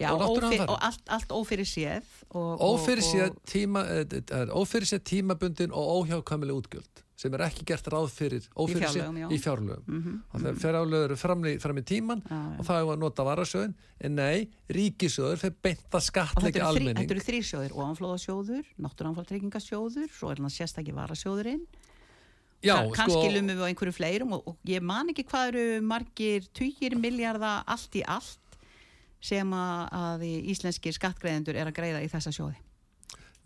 [0.00, 5.74] Já, Og ófyr, og allt, allt ófyrir séð og, Ófyrirséð og, tíma, eh, ófyrirséð tímabundin
[5.76, 9.26] og óhjákvæmileg útgjöld sem er ekki gert ráð fyrir fjárlögum, já.
[9.28, 10.20] í fjárlögum mm -hmm.
[10.32, 11.44] og það fjárlögur eru fram
[11.78, 12.58] í, tíman Já, já.
[12.58, 16.60] og það er að nota varasjóðin en nei, ríkisjóður fyrir beint að og þetta skattleggja
[16.60, 21.66] eru þrí- almenning þetta eru þrýr sjóðir ofanflóðasjóður, náttúranflóðtryggingasjóður svo er hann sérstaki varasjóðurinn
[22.60, 25.52] Já, Ka- kannski sko, lumum við á einhverju fleirum og, og ég man ekki hvað
[25.54, 28.58] eru margir tugir miljardar allt í allt
[29.24, 32.56] sem að, íslenskir skattgreðendur er að greiða í þessa sjóði.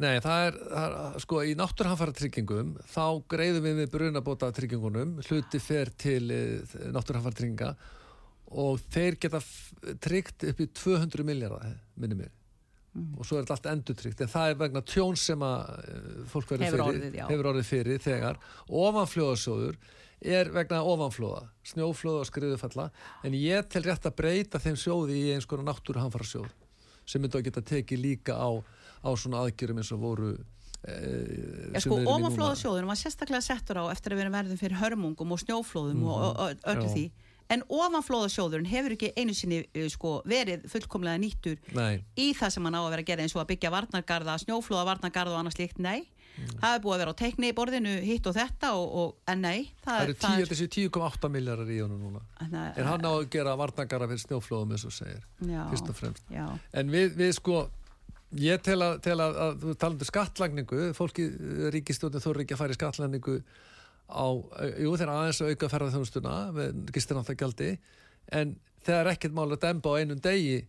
[0.03, 5.21] Nei, það er, það er sko í náttúrhanfara tryggingum þá greiðum við við brunabóta tryggingunum
[5.23, 6.25] hluti fer til
[6.91, 7.69] náttúrhanfara trygginga
[8.59, 9.41] og þeir geta
[10.03, 12.33] tryggt upp í 200 miljardar minni mér
[12.95, 13.19] Mm.
[13.19, 16.03] og svo er þetta allt endur tryggt en það er vegna tjón sem að eh,
[16.31, 17.25] fólk Hefur fyrir, orðið, já.
[17.27, 18.37] hefur orðið fyrir þegar
[18.71, 19.79] ofanflóðasjóður
[20.25, 22.87] er vegna ofanflóða snjóflóða og skriðufalla
[23.27, 26.47] en ég tel rétt að breyta þeim sjóði í eins konar náttúruhamfara sjóð
[27.05, 28.49] sem myndi að geta tekið líka á,
[29.05, 30.31] á svona aðgjörum eins og voru
[30.87, 30.95] e,
[31.75, 36.07] Já, sko, ofanflóðasjóðurinn var sérstaklega settur á eftir að vera verðum fyrir hörmungum og snjóflóðum
[36.07, 36.89] og, og, og öllu Mhm.
[36.89, 36.95] Já.
[36.95, 37.05] því
[37.53, 42.69] en ofanflóðasjóðurinn hefur ekki einu sinni uh, sko, verið fullkomlega nýttur Nei, í það sem
[42.69, 45.59] hann á að vera að gera eins og að byggja varnargarða, snjóflóða varnargarða og annað
[45.59, 46.07] slíkt, nei.
[46.35, 46.49] Mm.
[46.59, 49.45] það er búið að vera á teikni í borðinu hitt og þetta og, og en
[49.45, 52.23] nei það eru 10, þessi 10,8 miljardar í honum núna.
[52.41, 55.99] Það en hann á að gera varnagara fyrir snjóflóðum eins og segir, já, fyrst og
[56.01, 56.27] fremst.
[56.35, 57.61] já, En við, við sko,
[58.43, 61.29] ég tel að, tel að, að þú talandu skattlagningu, fólki
[61.77, 63.37] ríkistjóðin þóru ekki að fara í skattlagningu
[64.11, 64.27] á,
[64.85, 67.71] jú þeir aðeins að auka ferðarþjónustuna með gistináttakjaldi,
[68.33, 70.67] en það er ekkert mál að demba á einum degi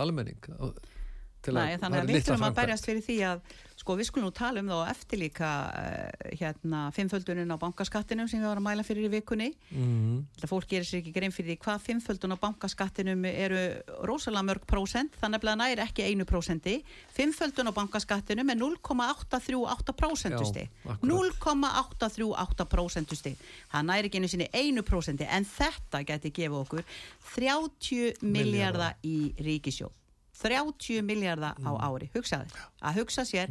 [0.00, 0.38] almenning.
[0.58, 0.99] og- til
[1.48, 3.42] Nei, þannig er að við þurfum að berjast fyrir því að
[3.80, 8.28] sko við skulum nú tala um það og eftir líka uh, hérna fimmföldunin á bankaskattinum
[8.28, 9.48] sem við varum að mæla fyrir í vikunni.
[9.70, 10.18] Mhm.
[10.36, 13.62] þetta fólk gerir sér ekki grein fyrir því hvað fimmföldun á bankaskattinum eru
[14.08, 16.74] rosalega mörg prósent, þannig að það er ekki einu prósenti,
[17.16, 21.08] fimmföldun á bankaskattinum er 0,838 prósentusti, Já, akkurat.
[21.08, 23.36] 0,838 prósentusti.
[23.72, 26.84] Það næri ekki einu sinni einu prósenti en þetta geti gefið okkur
[27.32, 29.99] 30 miljardar í ríkisjóð
[30.42, 31.84] 30 miljardar á Mm.
[31.86, 32.48] ári hugsaði,
[32.82, 33.50] að hugsa sér.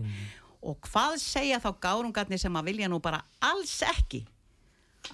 [0.61, 4.25] Og hvað segja þá gárungarnir sem að vilja nú bara alls ekki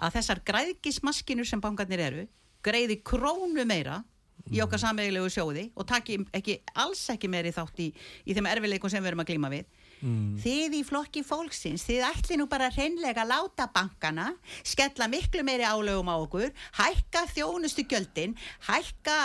[0.01, 2.27] að þessar græðgismaskinur sem bankarnir eru
[2.63, 4.03] greiði krónu meira
[4.51, 7.93] í okkar sameiglegu sjóði og taki ekki, alls ekki meiri þátt í,
[8.25, 9.65] í þeim erfileikum sem við erum að glíma við
[10.03, 10.35] Mm.
[10.43, 14.27] þið í flokki fólksins þið ætli nú bara hreinlega að láta bankana
[14.59, 18.35] skella miklu meiri álögum á okkur hækka þjónustu gjöldin
[18.67, 19.15] hækka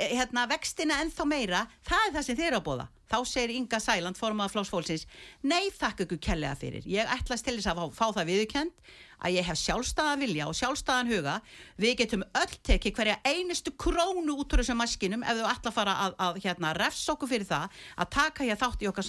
[0.00, 3.80] hérna, vextina ennþá meira það er það sem þið eru að bóða þá segir Inga
[3.82, 5.06] Sæland, formað flokks fólksins
[5.46, 6.86] nei þakka ykkur kellega fyrir.
[6.90, 11.12] Ég ætlast til þess að fá, það viðurkend að ég hef sjálfstæðan vilja og sjálfstæðan
[11.14, 11.36] huga.
[11.80, 15.78] Við getum öll tekið hverja einustu krónu út úr þessum maskinum ef þú ætla að
[15.78, 19.08] fara að, að hérna, refs okkur fyrir það að taka hér þátt í okkar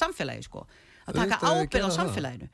[0.00, 0.64] samfélagi sko.
[1.06, 2.48] Að taka ábyrð á gera það.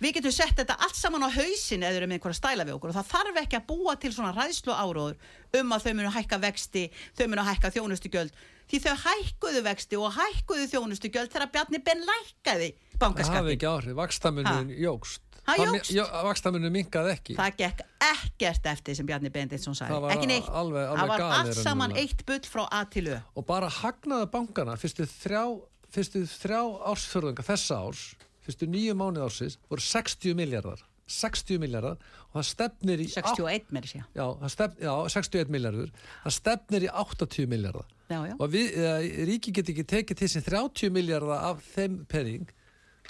[0.00, 2.96] Við getum sett þetta allt saman á hausin eða með einhverja stæla við okkur og
[2.96, 5.16] það þarf ekki að búa til svona ræðslu áróður
[5.60, 6.84] um að þau munu hækka vexti,
[7.18, 8.32] þau munu hækka þjónustugjöld
[8.70, 13.94] því þau hækkuðu vexti og hækkuðu þjónustugjöld þegar Bjarni Ben lækkaði Það hafi ekki áhrif,
[13.96, 15.20] vakstamunin jógst.
[15.46, 15.90] Það jókst?
[15.90, 17.36] mi- jó- Vakstamunin minkaði ekki.
[17.38, 20.48] Það gekk ekkert eftir sem Bjarni Benditsson Það sagði, var ekki neitt.
[20.48, 22.10] alveg- alveg það var allt saman raunverulega.
[22.12, 23.20] eitt bull frá A til Ö.
[23.36, 25.60] og bara hagnaði bankana fyrstu þrjá,
[25.90, 26.60] fyrstu þrjá
[26.92, 28.14] ársfjörðunga þessa árs,
[28.50, 31.96] fyrstu nýju mánuð ársins voru 60 miljardar 60 miljardar
[32.30, 34.02] og það stefnir í 61 með þessi.
[34.14, 35.90] já, stefn, já, 61 miljardur
[36.24, 38.34] það stefnir í 80 miljardar Já, já.
[38.42, 38.94] og við, eða,
[39.28, 42.48] ríki get ekki tekið sin 30 miljardar af þeim penning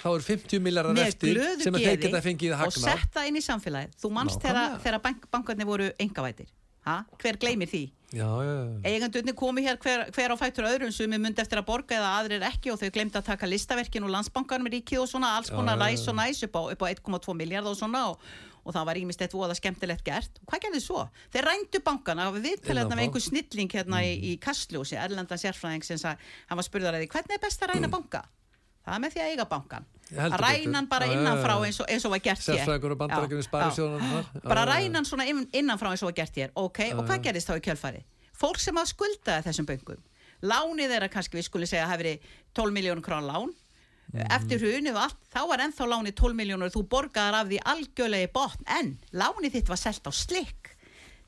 [0.01, 3.45] þá eru 50 miljardar eftir sem þeir geta fengið og hagnar sett það inn í
[3.45, 4.81] samfélagið þú Nákvæmlega.
[4.85, 6.49] þegar bank, bankarnir voru engavætir
[6.87, 7.01] ha?
[7.21, 7.87] hver gleymir því
[8.83, 12.11] eigandunni komi hér hver, hver á fættur öðrum sem er myndi eftir að borga eða
[12.19, 15.51] aðrir ekki og þau glemdi að taka listaverkin og landsbankanum í ríkið og svona alls
[15.53, 18.19] konar ræs og næs upp á, á 1,2 miljard og svona og,
[18.65, 21.05] og það var ímislegt voða skemmtilegt gert og hvað gerði svo?
[21.31, 22.99] Þeir rændu bankana við viðtalið Innanfrá.
[22.99, 27.05] með einhver snilling hérna í, í Kastljósi, Erlendan sérfræðing sem sagði, hann var spurðar að
[27.05, 28.25] því hvernig er best að ræna banka?
[28.81, 32.05] Það er með því að eiga bankan að ræna hann bara innanfrá eins og, eins
[32.05, 32.65] og var gert hér.
[34.35, 36.49] Og bara ræna hann svona inn- innanfrá eins og var gert hér.
[36.55, 38.03] Ok, og hvað gerist þá í kjölfari?
[38.41, 39.99] fólk sem að skuldaði þessum böngum
[40.41, 42.19] lánið þeirra kannski við skulum segja verið
[42.57, 43.51] 12 miljónur krón lán.
[44.11, 44.25] Mhm.
[44.33, 48.27] eftir hrunið og allt, þá var ennþá lánið 12 miljónur þú borgaðar af því algjörlega
[48.27, 48.63] í botn.
[48.67, 50.75] En lánið þitt var selt á slikk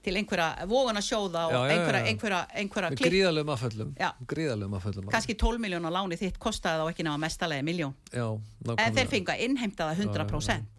[0.04, 2.10] til einhverja vógan að sjóða og Já, já, já, einhverja, já.
[2.12, 3.94] einhverja, einhverja klipp gríðalögum afföllum.
[4.00, 4.10] Já.
[4.28, 5.10] gríðalögum afföllum.
[5.14, 8.94] Kannski 12 miljónar lánið þitt kostaði þá ekki náða mestalegi miljón já, en nákvæmlega.
[9.00, 10.72] þeir fengu að innheimta það 100%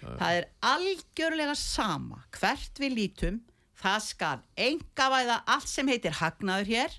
[0.00, 3.40] það er algjörlega sama hvert við lítum.
[3.80, 6.96] Það skal engavæða allt sem heitir hagnaður hér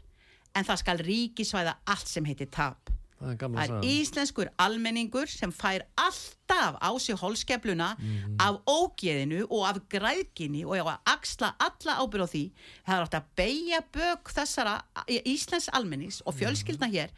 [0.57, 2.89] en það skal ríkisvæða allt sem heitir tap
[3.21, 8.35] það er það íslenskur almenningur sem fær alltaf á sig holskefluna Mhm.
[8.39, 12.51] af ógeðinu og af græðginni og að axla alla ábyrð á því.
[12.87, 16.93] Það er átt að beigja bök þessara íslensk almennings og fjölskyldna Mhm.
[16.95, 17.09] hér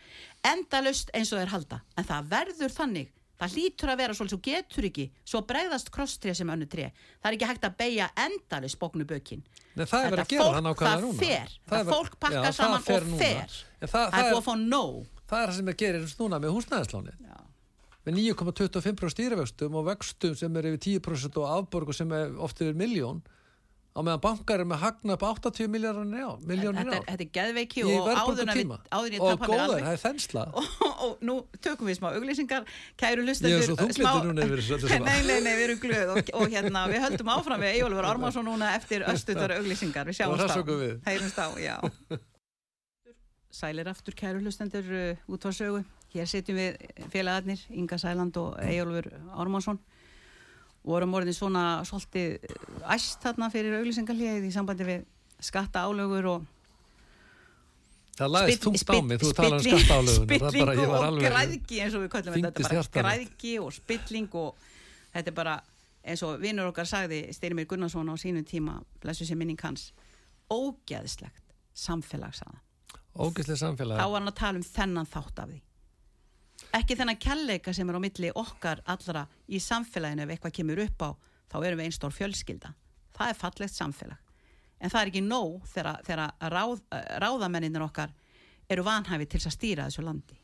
[0.43, 1.81] endalust eins og þeir halda.
[1.97, 3.07] En það verður þannig.
[3.39, 6.91] Það lítur að vera svolítið, þú getur ekki svo bregðast krosstrið sem önnu tré.
[7.23, 9.41] Það er ekki hægt að beigja endalust bóknu bökin.
[9.75, 11.19] Nei, það er verið að gera það nákvæmlega það núna.
[11.19, 13.17] fer, það verið- fólk pakkar það saman og núna.
[13.17, 13.47] fer.
[13.81, 16.39] Það, það það, er búið að fá nóg það er það sem að gerir núna
[16.45, 17.29] með húsnæðislánin.
[18.03, 22.75] Með 9,25% stýrivöxtum og vöxtum sem er yfir 10% og afborgu sem er oft yfir
[22.75, 23.21] miljón
[23.93, 27.83] á meðan bankar er með hagna upp 80 miljónir á þetta, er- þetta er geðveiki
[27.85, 30.45] og áður en verðbólgu að tíma við- áður en ég og góðar, það er þensla.
[30.57, 30.65] Og,
[31.05, 32.65] og nú tökum við smá auglýsingar.
[32.97, 37.61] Kæru lustendur er nei, nei, nei, við erum glöð og, og hérna, við höldum áfram
[37.61, 40.09] við Eyjólfur Ármarsson núna eftir östutar auglýsingar.
[40.09, 40.95] Við Og sjáumst á, við.
[41.05, 41.75] heyrumst á, já
[43.53, 45.83] Sælir aftur kæru lustendur uh, út á sögu.
[46.13, 46.77] Hér sitjum við
[47.13, 49.79] félagarnir Inga Sæland og Eyjólfur Ármarsson
[50.85, 55.05] vorum orðin svona svolítið uh, æst þarna fyrir auglýsingarlíðið í sambandi við
[55.43, 56.49] skatta álögur og
[58.17, 60.81] það laðist Spill- þungt á mig, þú talar um spilling- skattálöfun það er bara, spilling
[60.83, 64.35] ég var og alveg græðgi eins og við köllum þetta þetta bara græðgi og spilling
[64.43, 64.67] og
[65.15, 65.55] þetta er bara
[66.03, 69.87] eins og vinnur okkar sagði Styrmir Gunnarsson á sínum tíma blessu sér minning hans
[70.51, 71.41] ógeðslegt
[71.73, 72.59] samfélagsaða
[73.17, 74.01] ógeðslega samfélag.
[74.01, 75.61] Þá var hann að tala um þennan þátt af því.
[76.73, 81.05] Ekki þennan kjalleika sem er á milli okkar allra í samfélaginu ef eitthvað kemur upp
[81.05, 81.09] á
[81.53, 82.73] þá erum við einstór fjölskylda.
[83.13, 84.19] Það er fallegt samfélag.
[84.81, 86.81] En það er ekki nóg þegar, ráð,
[87.21, 88.13] ráðamenninir okkar
[88.71, 90.39] eru vanhæfi til að stýra þessu landi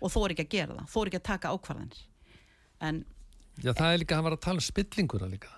[0.00, 2.04] og þó er ekki að gera það, þó er ekki að taka ákvarðanir.
[2.80, 3.00] En
[3.60, 5.50] Já, það er líka, hann var að tala um spillinguna líka.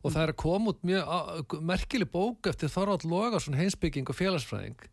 [0.00, 4.88] Og það er að koma út mjög merkileg bók eftir Þorvald Logason heimsbygging og félagsfræðing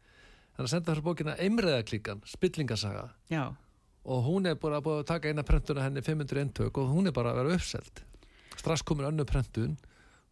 [0.58, 3.44] hann er að senda fyrir bókina Eimreðaklíkan, spillingasaga já,
[4.08, 7.14] og hún er bara búið að taka eina prentuna henni 500 eintök og hún er
[7.14, 8.02] bara að vera uppselt.
[8.58, 9.76] Strax komin önnu prentun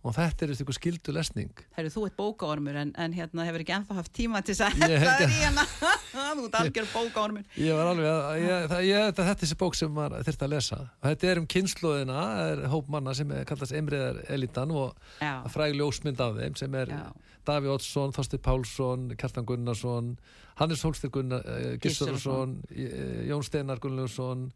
[0.05, 1.61] og þetta er eitthvað skildu lesning.
[1.73, 4.83] Heru, þú ert bókaormur en, en hérna hefur ekki ennþá haft tíma til þess að
[4.83, 5.65] það er hérna.
[6.35, 7.45] Þú ert algjör bókaormur.
[7.59, 10.45] Ég var alveg að ég, það, ég, þetta, þetta er þessi bók sem maður þurfti
[10.45, 10.79] að lesa.
[10.85, 15.17] Og þetta er um kynnslóðina er hóp manna sem er kallast Eimreðar elitan og
[15.53, 17.03] fræg ljósmynd af þeim sem er já,
[17.45, 20.15] Daví Oddsson, Þorsti Pálsson, Kjartan Gunnarsson,
[20.59, 24.47] Hannes Hólstir Gunnar, uh, Gissurarsson, uh, Jón Steinar Gunnlaugsson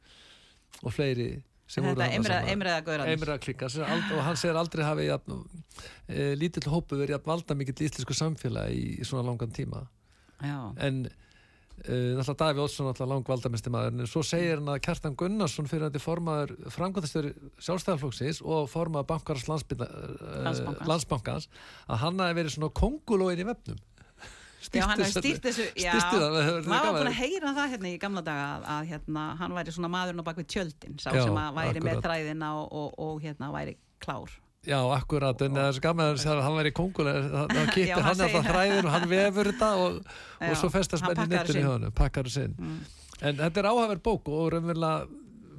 [0.83, 1.31] og fleiri
[1.69, 2.51] þetta þarna emriða, saman.
[2.55, 5.39] emriða gauranir Eimra klikka og hann segir aldrei hafi jafn,
[6.07, 9.83] e, lítill hópu verið jafn valda mikill íslensku samfélagi í, í svona langan tíma
[10.41, 14.81] já, en e, náttúrulega Daví Oddsson náttúrulega lang valdamesti maður en svo segir hann að
[14.87, 17.29] Kjartan Gunnarsson fyrir þetta formaður framkvæmtastöður
[17.67, 20.25] sjálfstæðarflokksins og formaður bankars Landsbankans.
[20.47, 20.89] landsbankans.
[20.89, 21.49] landsbankans
[21.87, 23.85] að hann hafi verið svona kongulóin í vefnum
[24.77, 27.89] já, hann hefur stýrt þessu já, það, það maður var búin að heyra það hérna
[27.89, 31.23] í gamla daga að, að hérna, hann væri svona maðurinn á bakvið tjöldin sá Já,
[31.25, 32.05] sem að væri með akkurat.
[32.09, 34.35] þræðina og, og, og hérna væri klár
[34.67, 38.33] Já, akkurat, en það er gaman að hann væri konguleg, það Já, kýtti hann alltaf
[38.33, 39.99] segir- þræðin og hann vefur þetta og,
[40.49, 41.61] og svo festast menn í sinn.
[41.63, 42.55] hjá hann, pakkar sinn.
[42.59, 42.79] mm.
[43.19, 45.07] En þetta er áhafur bók og raunverulega,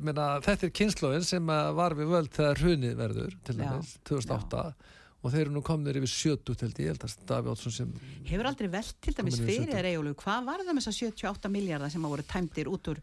[0.04, 4.62] meina, þetta er kynnslóðin sem að var við völd þegar hrunið verður, til dæmis, 2008
[5.20, 7.90] og þeir eru nú komnir yfir 70 til því, ég held að Daví Ótsson sem,
[8.28, 11.92] hefur aldrei velt til dæmis fyrir Eyjólfur, hvað var það með þess að 78 miljardar
[11.92, 13.02] sem að voru tæmdir út úr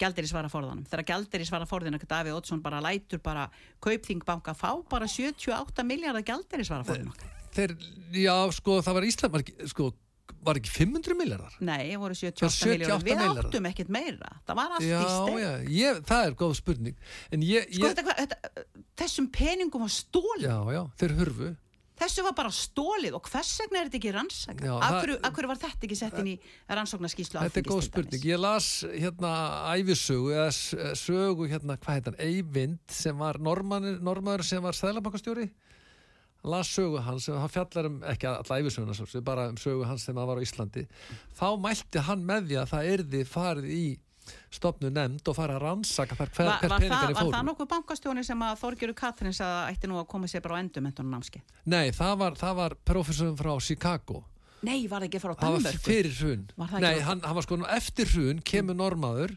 [0.00, 3.50] gældirisvara forðanum, þegar gældirisvara forðin Davíð Oddsson bara lætur bara
[3.84, 7.34] kaupþingbanka fá bara 78 miljardar gældirisvara forðin okkar?
[7.54, 7.74] þeir,
[8.14, 9.90] já, sko, það var Íslamar, sko,
[10.46, 13.04] var ekki 500 miljardar Nei, það voru Það 78 var 78 miljónir.
[13.04, 13.48] Við milljarðar.
[13.50, 14.30] áttum ekkert meira.
[14.44, 15.42] Það var allt já, í stein.
[15.42, 16.96] já, ég, það er góð spurning
[17.44, 18.64] ég, Sko, ég þetta, þetta,
[19.02, 20.48] þessum peningum var stólið.
[20.48, 21.52] já, já, þeir hurfu
[21.94, 24.64] Þessu var bara stólið og hvers vegna er þetta ekki rannsaka?
[24.66, 26.34] Já, Af hverju, var þetta ekki sett inn í
[26.66, 28.24] rannsóknarskíslu Þetta er góð spurning.
[28.26, 29.30] Ég las hérna
[29.78, 35.46] æfisögu eða sögu hérna, hvað heit hann, Eyvind sem var normanur, normaður sem var sæðlabankastjóri
[36.44, 40.16] las sögu hans sem hann fjallar um, ekki alla sem bara um sögu hans sem
[40.16, 40.86] hann var á Íslandi
[41.38, 43.84] þá mælti hann með því að það erði farið í
[44.54, 47.70] stopnu nefnd og farið að rannsaka hver, Var, hver var, það, peningarnir var það nokkuð
[47.72, 51.16] bankastjóni sem að Þorgjöru Katrin sagði að ætti nú að koma sér bara á endumendunum
[51.16, 51.42] námski?
[51.68, 54.22] Nei, það var, það var professorum frá Chicago.
[54.64, 55.84] Nei, var það ekki frá Það var Danmörku?
[55.84, 56.46] fyrir hrun.
[56.80, 59.36] Nei, hann, hann var sko eftir hrun, kemur normaður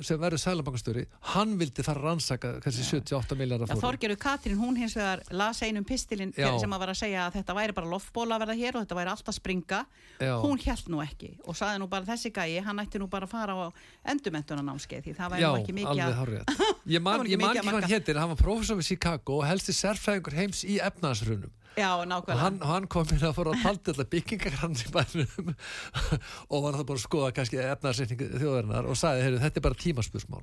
[0.00, 1.02] sem verður sælabankastjóri,
[1.34, 3.82] hann vildi fara að rannsaka þessi 78 miljardar Já, fóru.
[3.84, 6.48] Þorgeru Katrín, hún hins vegar las einum pistilinn Já.
[6.58, 8.98] sem að var að segja að þetta væri bara loftbóla að verða hér og þetta
[9.02, 9.80] væri allt að springa
[10.22, 10.32] Já.
[10.40, 13.34] hún held nú ekki og saði nú bara þessi gæi, hann ætti nú bara að
[13.36, 13.68] fara á
[14.14, 16.54] endurmentunanámskeið því það væri Já, nú ekki mikið alveg að hárrétt.
[16.88, 19.74] Ég Það man, man ekki hvað hann hétir, hann var professor við Chicago og helsti
[19.76, 21.52] sérfræðingur heims í efnaðsrunum.
[21.78, 25.52] Já, Og nákvæmlega hann, hann kom inn að fóra að taldi alltaf byggingargrann í bænum
[26.52, 29.80] og var það bara að skoða kannski efnaðsreikningu þjóðarinnar og sagði, heyrðu, þetta er bara
[29.84, 30.42] tímaspursmál.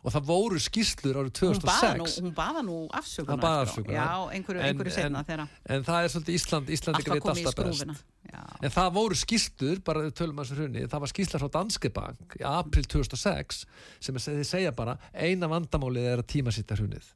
[0.00, 2.22] Og það voru skýslur árið hún baða nú, 2006.
[2.24, 3.64] hún baða nú afsökunar Það baða á.
[3.66, 3.98] afsökunar.
[3.98, 5.42] Já, einhverju, einhverju setna þegar
[5.74, 8.04] En það er svolítið Ísland, allt var veit alltaf best.
[8.30, 11.92] Já, En það voru skýslur, bara tölum að þessu hrunni, það var skýslar frá Danske
[11.92, 13.60] Bank í april 2006
[14.00, 17.12] sem þið segja bara eina vandamálið er að tímasýtta hrunnið.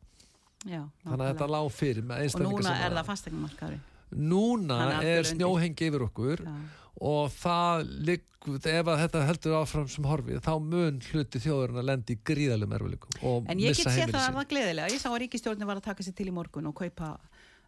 [0.64, 3.82] Já, Þannig að þetta lág fyrir með og einstaklingar núna sem er að- það fastegnumarkaður
[4.14, 6.54] Núna er er snjóhengi yfir okkur Já.
[7.02, 11.88] og það liggur, ef að þetta heldur áfram sem horfið, þá mun hluti þjóðurinn að
[11.88, 14.92] lendi í gríðalum erfileikum og En ég missa get séð það að það gleðilega.
[14.94, 17.08] Ég sá að ríkistjórnin var að taka sér til í morgun og kaupa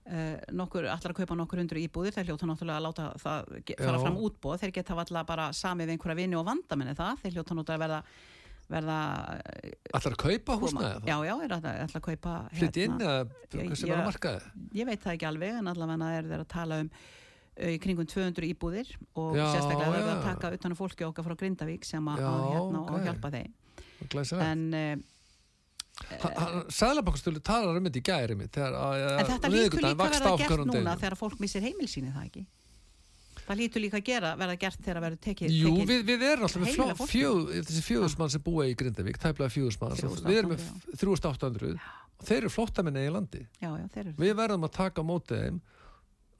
[0.06, 2.14] uh, nokkur, allar að kaupa nokkur hundru íbúðir.
[2.14, 3.50] Þeir hljóta náttúrulega að láta það
[3.82, 4.60] fara fram útbóð.
[4.62, 7.22] Þeir geta alltaf bara samið við einhverja vinni og vandamenni það.
[7.24, 8.00] Þeir hljóta náttúrulega að verða,
[8.72, 8.96] verða
[9.36, 11.26] eh, Ætlar að kaupa koma- húsnæði Já, það?
[11.28, 14.08] já, er að, ætla að kaupa hérna, Flytti inn eða Ég- hvað sem er að
[14.10, 14.40] markaði?
[14.80, 18.06] Ég veit það ekki alveg en allavega er þeir að tala um uh, í kringum
[18.10, 20.16] 200 íbúðir og Já, sérstaklega verða já.
[20.18, 22.90] að taka utan um fólki okkar frá Grindavík sem að, að hérna, ok.
[22.98, 23.52] og hjálpa þeim.
[24.12, 24.44] Glæsilegt.
[24.50, 25.04] En uh,
[26.76, 28.76] Sæðlabankastölu talar um þetta í gæri mitt að-
[29.20, 32.12] En þetta á lítur líka að verða á gert núna þegar fólk missir heimil síni
[32.12, 32.42] það ekki
[33.46, 36.46] það lítur líka að gera, verða gert þegar verður tekið Jú, tekið- við, við erum
[36.48, 37.12] alltaf með fólki.
[37.12, 40.66] fjög, þessi fjögusmann sem búa í Grindavík, tæplega fjögusmann, 3800, við erum með
[40.98, 41.80] 3800
[42.16, 43.46] og þeir eru flóttamenni í landi.
[43.60, 45.60] já, já, eru Við verðum að taka á móti þeim,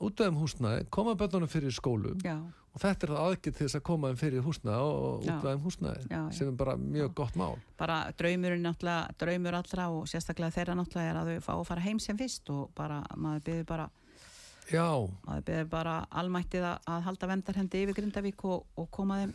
[0.01, 2.37] út af þeim húsnæði, koma bönnunum fyrir skólum já,
[2.77, 5.31] og þetta er það aðgið til þess að koma þeim fyrir í húsnæði og út
[5.31, 6.21] af þeim já.
[6.37, 7.57] sem er bara mjög gott mál.
[7.79, 11.81] bara draumurinn náttúrulega draumur allra og sérstaklega þeirra náttúrulega er að þau fá að fara
[11.87, 13.89] heim sem fyrst og bara, maður byrður bara
[14.73, 14.87] Já,
[15.27, 19.35] maður byrður bara almættið að, halda vendarhendi yfir Grindavík og, og koma þeim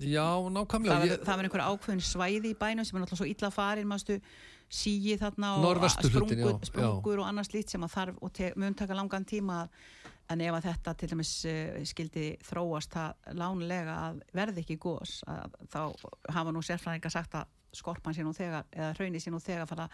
[0.00, 0.98] já, það nákvæmlega.
[1.00, 4.18] verður það verður einhver ákveðin svæði í bænum sem er náttúrulega svo illa farin mástu
[4.68, 6.66] síi þarna og sprungur, já, já.
[6.68, 10.54] sprungur og annars lít sem að þarf og mun taka langan tíma að- en ef
[10.58, 15.20] að þetta til dæmis uh, skildi þróast það lánlega að verði ekki gós
[15.70, 15.80] þá
[16.34, 19.86] hafa nú sérfræðingar sagt að skorpan sé nú þegar eða hraunir sé nú þegar fara
[19.86, 19.92] að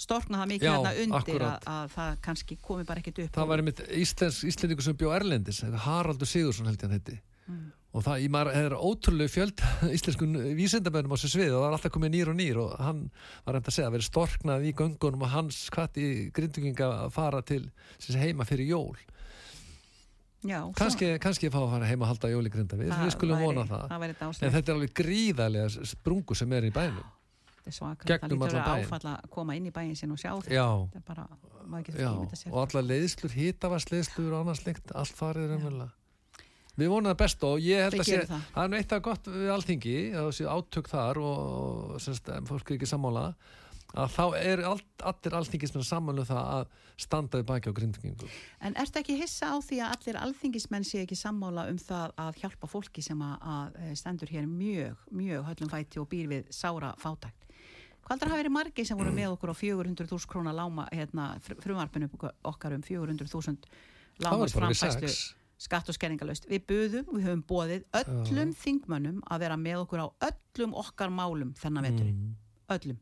[0.00, 3.62] storkna það mikið hérna undir að, að það kannski komi bara ekkit upp Það var
[3.62, 7.18] einmitt Íslendingur sem bjó Erlendis, Haraldur Sigursson held ég hann heiti.
[7.50, 7.68] Mm.
[7.90, 9.62] Og það, ég maður, er ótrúlega fjöld
[9.96, 13.00] íslenskun vísindamönnum á þessu svið og það var alltaf komið nýr og nýr og hann
[13.44, 17.16] var reynd að segja að verið storknað í göngunum og hans hvað í grindunginga að
[17.16, 17.64] fara til
[18.14, 19.00] heima fyrir jól.
[20.46, 23.42] Já, Kanski, kannski fá að fara heima að halda jól í grinda við, við skulum
[23.42, 23.82] vona það.
[23.90, 27.08] það væri En þetta er alveg gríðarlega sprungu sem er í bænum.
[27.60, 30.30] Þetta er svakar, það lítur að áfalla að koma inn í bæinn sinn og sjá
[30.32, 31.26] þetta þetta er bara,
[31.68, 35.92] maður getur ekki ímynda sér Og alla leiðslur, hitavarsleiðslur og annars slikt, allt farið raunverulega.
[36.80, 38.44] Við vonum það best og ég held að sé, það.
[38.54, 39.50] það er nú eitt að gott við
[40.16, 43.24] að sé átök þar og, semst, em, fólk er ekki sammála,
[43.98, 44.80] að þá er all,
[45.10, 46.64] allir alþingismenn sammála um það að
[47.00, 48.32] standa við baki á grindingum.
[48.62, 52.40] En ertu ekki hissa á því að allir alþingismenn sé ekki sammála um það að
[52.44, 56.50] hjálpa fólki sem að, að eh, stendur hér mjög, mjög höllum fæti og býr við
[56.54, 57.49] sára fátækt?
[58.10, 61.28] Hvað heldur að hafa verið margir sem voru með okkur á 400.000 krónar láma, hérna,
[61.46, 62.08] fr- frumvarpinu
[62.50, 63.60] okkar um 400.000
[64.18, 65.12] Það lámas framfæslu
[65.60, 66.48] skatt og skerningalöst.
[66.50, 71.52] Við buðum, við höfum boðið öllum þingmönnum að vera með okkur á öllum okkar málum
[71.60, 72.18] þennan veturinn.
[72.18, 72.34] Mm.
[72.74, 72.98] Öllum.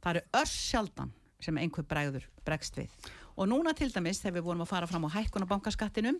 [0.00, 1.12] Það eru örs sjaldan
[1.44, 2.88] sem einhver bregður bregst við.
[3.36, 6.18] Og núna til dæmis þegar við vorum að fara fram á hækkun á bankaskattinum,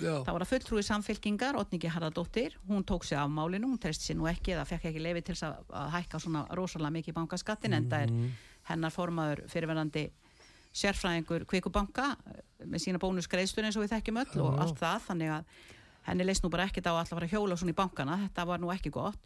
[0.00, 4.02] Já, það var að fulltrúi samfélkingar, Otningi Harðardóttir, hún tók sig af málinu, hún treyst
[4.06, 7.74] sér nú ekki eða fekk ekki leifi til að, að hækka svona rosalega mikið bankaskattin,
[7.74, 8.30] en það er Mhm.
[8.70, 10.10] hennar formaður fyrirverandi
[10.72, 14.60] sérfræðingur kvikubanka eh, með sína bónusgreiðstur eins og við þekkjum öll og Já.
[14.62, 15.44] allt það, þannig að
[16.08, 18.58] henni leist nú bara ekkert á að alltaf fara hjóla svona í bankana, þetta var
[18.62, 19.18] nú ekki gott.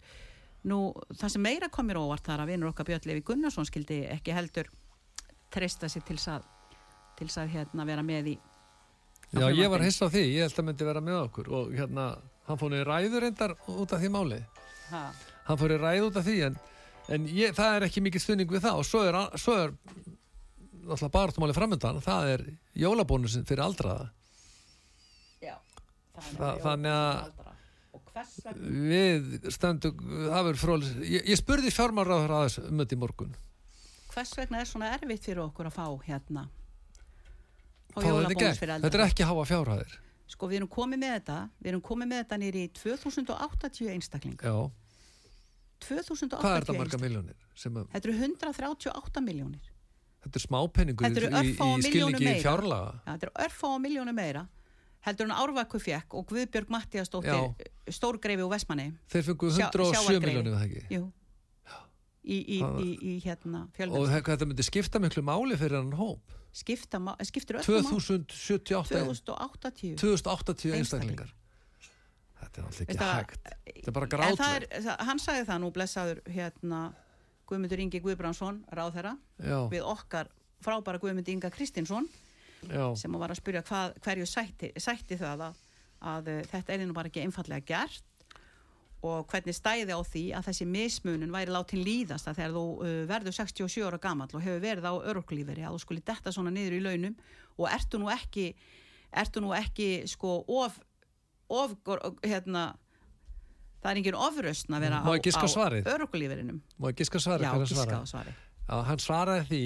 [0.67, 3.65] Nú, það sem meira kom mér á óvart þar að vinur okkar Björn Levi Gunnarsson
[3.69, 4.67] skildi ekki heldur
[5.55, 6.43] treysta sig til að
[7.17, 8.39] til að hérna vera með í
[9.35, 12.05] Já, ég var hissa á því, ég held að myndi vera með okkur og hérna,
[12.47, 14.39] hann fór í ræður reyndar út af því máli.
[14.91, 15.03] ha,
[15.49, 16.57] Hann fór í ræður út af því en,
[17.15, 19.75] en ég, það er ekki mikið stuðning við það og svo er, svo er
[20.87, 22.45] náttúrulega baráttumáli framöndan, það er
[22.79, 24.09] jólabónusin fyrir aldraða.
[25.43, 25.57] já,
[26.39, 27.33] Þa- þannig að-
[28.17, 29.99] Við stöndum,
[30.31, 33.35] það verður frólis, ég, ég spurði fjármáraður aðeins um þetta í morgun.
[34.15, 36.47] hvers vegna er svona erfitt fyrir okkur að fá hérna
[38.05, 39.93] í jólabónus fyrir Þetta er ekki háa fjárhæðir.
[40.27, 44.41] sko við erum komið með þetta við erum komið með þetta nýri í 2080 einstakling
[44.43, 44.57] Já,
[45.87, 47.37] 2080 hvað er þetta marga miljónir?
[47.57, 49.73] Að- þetta eru 138 miljónir
[50.27, 53.01] þetta er smápenningur eru í, í skilningi fjárlaga.
[53.07, 54.47] ja, þetta eru örfá miljónu meira
[55.07, 60.27] heldur en Árvaku fekk og Guðbjörg Mattiasdóttir stórgreifi og Vestmanni Þeir fengu Sjá- 107 sjávargreifi.
[60.27, 60.83] miljónir, það ekki?
[60.97, 61.13] Jú.
[62.27, 66.33] Í, í, í, í hérna Og fjölmenn þetta myndi skipta miklu máli fyrir hann hóp.
[66.57, 68.01] skipta, skiptir öllum máli.
[68.01, 71.31] 2078, 2080 2080 einstaklingar.
[72.41, 73.51] Þetta er alltaf ekki Veist það- hægt.
[73.77, 74.07] Þetta er bara
[74.87, 76.81] það, hann sagði það nú blessaður hérna
[77.47, 80.29] Guðmundur Ingi Guðbrandsson ráðherra Já, við okkar
[80.65, 82.09] frábæra Guðmund Inga Kristinsson
[82.67, 85.61] já, sem var að spyrja hvað, hverju sætti, sætti það að,
[86.03, 88.03] að uh, þetta er nú bara ekki einfallega gert
[89.07, 92.95] og hvernig stæði á því að þessi mismunun væri látin líðast að þegar þú uh,
[93.11, 96.79] verður 67 ára gamall og hefur verið á örglíferi að þú skuli detta svona niður
[96.79, 97.15] í launum
[97.57, 98.49] og ertu nú ekki
[99.17, 100.81] ertu nú ekki sko of,
[101.49, 101.77] of
[102.27, 102.67] hérna
[103.83, 105.87] það er engin ofrausn að vera á, á svarið?
[105.95, 108.11] örglíferinum má ég giska svarið já, giska á svaraði?
[108.11, 108.35] svari
[108.67, 109.63] Já, hann svaraði því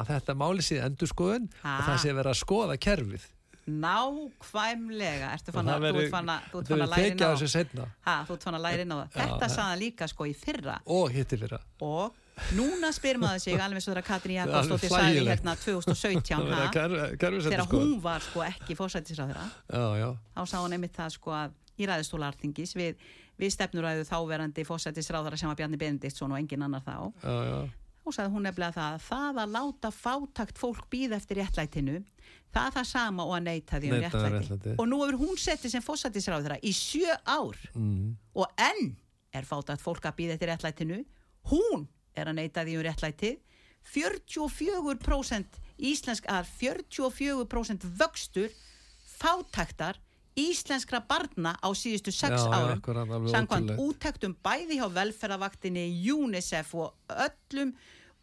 [0.00, 1.74] að þetta máli sé endurskoðun og Ha.
[1.86, 3.24] það sé verið að skoða kerfið.
[3.70, 5.28] Nákvæmlega.
[5.36, 7.30] Ertu fann að, þú fann að, þú ert Þetta fann að læra inn tekið á
[7.30, 9.06] á þessu setna ha, þú ert fann að læra inn á það.
[9.10, 10.76] Já, þetta sagði hann líka sko í fyrra.
[10.96, 11.68] Og hittir fyrir það.
[11.90, 12.18] og
[12.56, 15.32] núna spyr maður sig alveg svo þegar er Jakobsdóttir hlægilegt.
[15.34, 18.76] hérna 2017 ha, þegar Kerfið hún var sko ekki
[20.00, 23.04] já, þá sá hann einmitt það sko að í ræðistólartingis við,
[23.40, 26.96] við stefnuræðu þáverandi fórsættisráðara sem var Bjarni Benediktsson og engin annar þá.
[27.24, 27.60] Já, já.
[28.10, 32.00] Og sagði hún nefnilega það að það að láta fátakt fólk býða eftir réttlætinu
[32.50, 34.40] það er það sama og að neita því um um réttlæti.
[34.40, 34.74] réttlæti.
[34.76, 37.58] og nú hefur hún settið sem fórsættisráðara í sjö ár.
[37.74, 38.16] Mm.
[38.34, 38.96] og enn
[39.32, 41.04] er fátakt fólk að býða eftir réttlætinu.
[41.50, 41.86] Hún
[42.18, 43.36] er að neita því um réttlæti.
[43.86, 48.50] 44% íslensk að 44% vöxtur
[49.20, 50.00] fátaktar
[50.36, 52.78] íslenskra barna á síðustu sex Já, já, árum.
[52.78, 57.72] akkurat, alveg samkvæmt úttektum bæði hjá velferðavaktinni UNICEF og öllum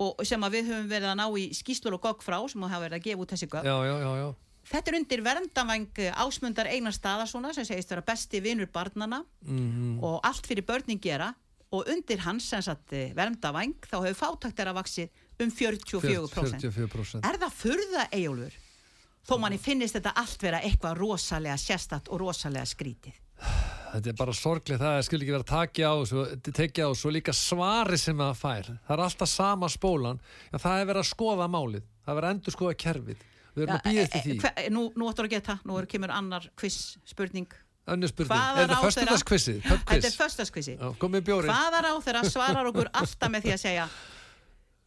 [0.03, 2.73] og sem að við höfum verið að ná í skýslur og gogg frá sem að
[2.75, 4.27] hafa verið að gefa út þessi gögg Já, já, já, já.
[4.67, 10.19] Þetta er undir verndavæng ásmundar Einar Staðarssona sem segist vera besti vinur barnana Mm og
[10.27, 11.31] allt fyrir börnin gera
[11.71, 15.09] og undir hans eh, verndavæng þá hefur fátakt þeirra vaksið
[15.43, 16.61] um 44%.
[16.63, 17.25] 44%.
[17.27, 18.55] Er það furða Eyjólfur?
[19.27, 23.15] Þó manni finnist þetta allt vera eitthvað rosalega sérstatt og rosalega skrítið.
[23.87, 26.23] Þetta er bara sorglega það að skil ekki vera takja á þessu,
[26.53, 28.67] tekja á og líka svari sem það fær.
[28.87, 30.19] Það er alltaf sama spólan.
[30.51, 31.85] Já, það er verið að skoða málið.
[32.03, 33.23] Það er verið að endur skoða kerfið.
[33.57, 34.35] Við erum að býða eftir því.
[34.43, 36.77] hver, nú, nú áttur að geta, nú er, kemur annar quiz
[37.09, 37.55] spurning.
[37.87, 38.37] Önnur spurning.
[38.37, 39.63] Er þetta föstudagskvissið?
[39.65, 41.49] Þetta er bjórið.
[41.49, 43.87] Hvaða ráð þeirra svarar okkur alltaf með því að segja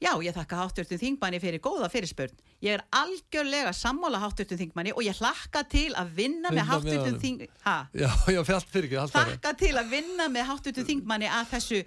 [0.01, 2.39] Já, ég þakka háttjörtum þingmanni fyrir góða fyrirspurn.
[2.65, 6.71] Ég er algjörlega sammála háttjörtum þingmanni og ég hlakka til að vinna Vinna með með
[6.71, 7.19] háttjörtum honum.
[7.21, 7.43] þing...
[7.67, 7.75] Ha?
[7.93, 9.29] Já, já, fjallt fyrir ekki, alltaf.
[9.35, 11.83] Þakka til að vinna með háttjörtum þingmanni að þessu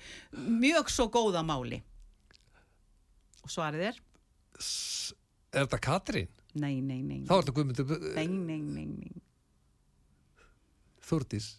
[0.62, 1.82] mjög svo góða máli.
[3.42, 4.00] Og svarið er?
[5.50, 6.30] Er þetta Katrín?
[6.54, 7.24] Nei, nei, nei.
[7.26, 9.22] Þá er þetta Guðmundur Nei, nei, nei, nei.
[11.04, 11.56] Þúrdís.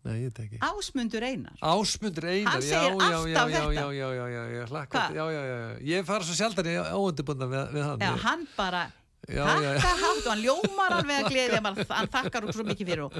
[0.00, 0.60] Nei, ég veit ekki.
[0.64, 1.56] Ásmundur Einar.
[1.60, 5.18] Ásmundur Einar, Hann já, já, já, já, já, já, já, já, já, hlakka, Hvað?
[5.18, 8.06] já, já, já, já, ég fara svo sjaldan í óundibunda við, við hann.
[8.06, 8.86] Já, hann bara
[9.30, 13.16] þakka hátt og hann ljómar alveg að gleði hann þakkar hún svo mikið fyrir og,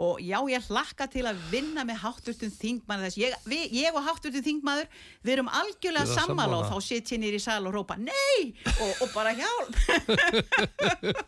[0.00, 4.06] og já, ég hlakka til að vinna með hátturtum þingmann þess ég, við, ég og
[4.06, 4.86] hátturtum þingmaður
[5.26, 9.02] við erum algjörlega sammála og þá sitt ég nýr í sal og rópa nei og,
[9.02, 9.74] og bara hjálp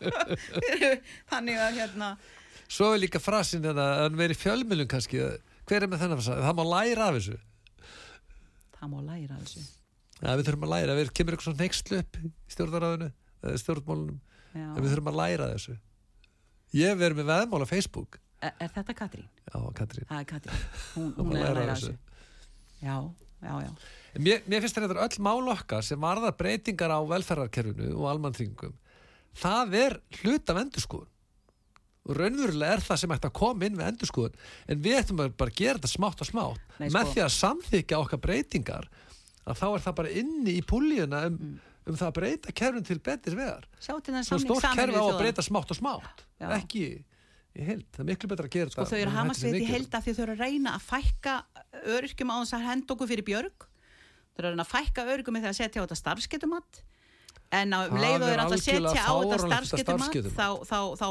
[1.33, 2.15] þannig að hérna
[2.71, 5.21] Svo er líka frasin þetta, að hann veri fjölmjölun kannski,
[5.69, 6.39] hver er með þennan frasa?
[6.43, 7.37] Það má læra af þessu.
[8.79, 9.63] það má læra þessu
[10.23, 12.29] Já, við þurfum að læra, við kemur eitthvað svona neykslu upp í
[14.53, 14.67] já.
[14.69, 15.75] en við þurfum að læra þessu.
[16.73, 18.19] Ég verið með veðmál á Facebook.
[18.43, 19.27] er, er þetta Katrín?
[19.49, 20.07] Já, Katrín.
[20.09, 20.63] er Katrín,
[20.95, 21.93] hún, hún er að læra af þessu
[22.83, 22.95] já,
[23.43, 23.71] já, já
[24.23, 28.75] Mér, mér finnst þetta öll mál okkar sem varðar breytingar á velferðarkerfinu og almannþingum,
[29.41, 31.09] það er hlut af endurskoðun.
[31.09, 31.12] og
[32.09, 34.39] raunverulega er það sem ætti að koma inn við endurskoðun
[34.73, 37.13] en við ættum að bara gera þetta smátt og smátt Nei, með sko.
[37.13, 38.89] því að samþykja okkar breytingar
[39.47, 41.37] að þá er það bara inni í púlíuna um,
[41.83, 41.91] Mm.
[41.91, 45.79] um það að breyta kerfin til betur vegar stórt kerfi á að breyta smátt og
[45.79, 46.47] smátt Já.
[46.59, 46.83] ekki
[47.53, 49.65] í heild, það er miklu betra að gera Sko þau eru að hamast við í
[49.69, 51.33] held að því þau eru að reyna að fækka
[51.93, 53.67] öryrkjum á þess að henda okkur fyrir björg.
[54.33, 56.79] Þau eru að reyna að fækka öryrkjum með því að setja á þetta starfsketumat.
[57.53, 60.15] En um Það leið og er alltaf að setja á þetta starfsgetumat.
[60.33, 61.07] þá, þá, þá,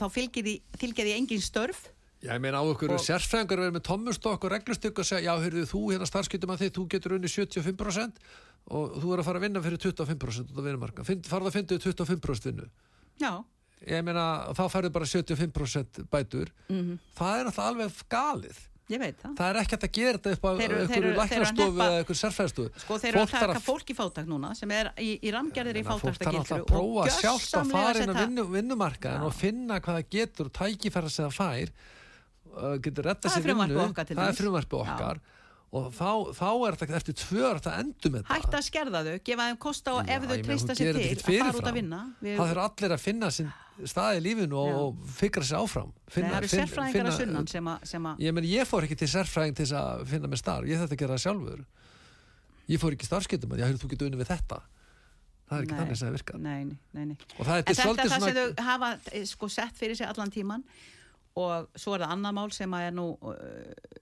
[0.00, 1.82] þá fylgir því, því engin störf.
[2.22, 5.34] Já, ég meina á ykkur Og- sérfræðingar verið með tommustokk og reglustykk og segja, já,
[5.42, 8.22] hörðu þú hérna starfskiptum að þið, þú getur unni 75%
[8.70, 11.02] og þú er að fara að vinna fyrir 25% út af vinnumarka.
[11.04, 12.68] Farðu að finna 25% vinnu.
[13.20, 13.32] Já,
[13.82, 16.46] Ég meina, þá færðu bara 75% bætur.
[16.70, 16.98] Mhm.
[17.18, 18.58] Það er náttúrulega alveg galið.
[18.92, 19.34] Ég veit það.
[19.38, 22.82] Það er ekki hægt að gera þetta upp á einhverju að læknastofu eða einhverju sérfræðstofu.
[22.82, 25.84] Sko þeir eru að taka fólk í fátæk núna sem er í, í ramgerðir í
[25.86, 28.26] Fólk þarf fátæktargildru alltaf að prófa sjálft að fara inn á setja...
[28.26, 31.74] vinnu, vinnumarkaðin og finna hvað það getur og tækifæra sem það fær
[32.52, 34.42] uh, getur retta Það er sér vinnu frumvarpið okkar til það er dæmis.
[34.42, 35.22] frumvarpið Já.
[35.72, 39.12] Og þá, þá er þetta eftir tvö ára þetta endur með Hætta að skerða þau,
[39.28, 41.78] gefa þeim kosta og Já, ef þau treysta sér til þetta að fara út að
[41.78, 42.00] vinna.
[42.20, 43.52] Við, það þurfa allir að finna sinn
[43.88, 45.94] stað í lífinu og, og fikra sér áfram.
[46.12, 49.00] Finna, það eru sérfræðingar að sunnan sem að, sem að ég, meni, ég fór ekki
[49.00, 51.64] til sérfræðing til að finna með starf ég þetta gera sjálfur.
[52.68, 54.60] Ég fór ekki starfskiptum að ég þú getur unni við þetta.
[55.48, 55.80] Það er ekki Nei.
[55.82, 56.40] þannig sem það virkar.
[56.40, 57.16] Nei, nei, nei, nei.
[57.36, 59.98] og það er þetta er svolítið það sem svona þau hafa eh, sko sett fyrir
[59.98, 60.62] sig allan tíman
[61.38, 63.36] og svo er það annað mál sem er nú uh,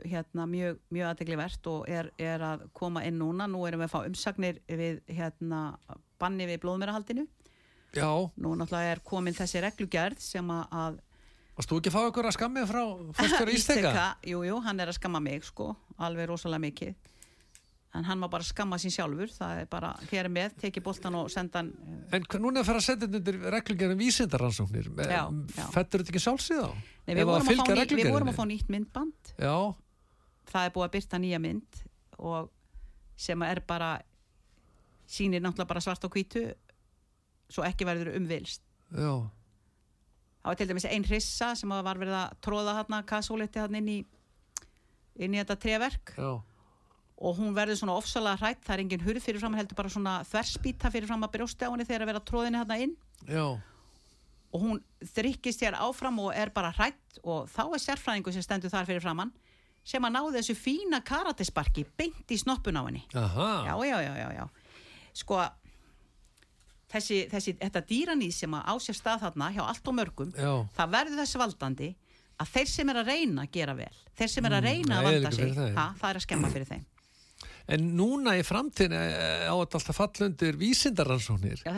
[0.02, 3.92] hérna mjög, mjög aðteglivert og er, er að koma inn núna nú erum við að
[3.94, 5.60] fá umsagnir við hérna
[6.20, 7.26] banni við blóðmærahaldinu
[7.94, 10.98] já, nú náttúrulega er komin þessi reglugerð sem að,
[11.58, 12.82] varst þú ekki að fá ykkur að skammið frá
[13.20, 14.08] fórstjóra Ísteka?
[14.26, 15.72] jú, jú, hann er að skamma mig sko,
[16.02, 17.10] alveg rosalega mikið
[17.94, 21.30] en hann má bara skamma sín sjálfur það er bara, hér með, tekið boltan og
[21.32, 21.72] senda hann
[22.10, 24.90] eh, En núna er að fara að þetta undir reglugjörðum vísindaransóknir.
[25.10, 25.24] Já.
[25.74, 26.70] Fettur þetta ekki sjálfsíð á?
[27.10, 29.32] Nei, við, að vorum að fá ný, við vorum að fá nýtt myndband.
[29.34, 29.54] Já,
[30.50, 31.82] það er búið að byrta nýja mynd
[32.20, 32.50] og
[33.20, 33.90] sem er bara
[35.10, 36.44] sýnir náttúrulega bara svart og hvítu
[37.50, 38.62] svo ekki verður umvilst
[38.94, 39.14] já,
[40.40, 43.90] það var til dæmis ein hrissa sem var verið að tróða hérna kassóletti hérna inn
[43.90, 43.98] í
[45.20, 46.30] inn í þetta treverk já.
[47.20, 50.20] og hún verður svona ofsalega hrætt það er engin hurð fyrir fram heldur bara svona
[50.30, 52.94] þverspýta fyrir fram að brjósti á henni þegar að vera tróðinni hérna inn.
[53.28, 53.44] Já,
[54.50, 54.80] og hún
[55.14, 59.04] þrykkist hér áfram og er bara hrætt og þá er sérfræðingu sem stendur þar fyrir
[59.04, 59.32] framann
[59.86, 63.00] sem að náði þessu fína karatisparki beint í snoppun á henni.
[63.64, 64.44] Já, já, já, já, já.
[65.16, 65.40] sko
[66.90, 70.32] þessi, þessi, þetta dýranýð sem að á sér stað þarna hjá allt og mörgum
[70.76, 71.90] það verður þess valdandi
[72.40, 75.04] að þeir sem er að reyna að gera vel þeir sem er að reyna að
[75.04, 76.84] nei, vanda sig ha, það er að skemma fyrir þeim
[77.76, 81.62] en núna í framtíðin á þetta alltaf falla undir vísindaransóknir.
[81.64, 81.72] já,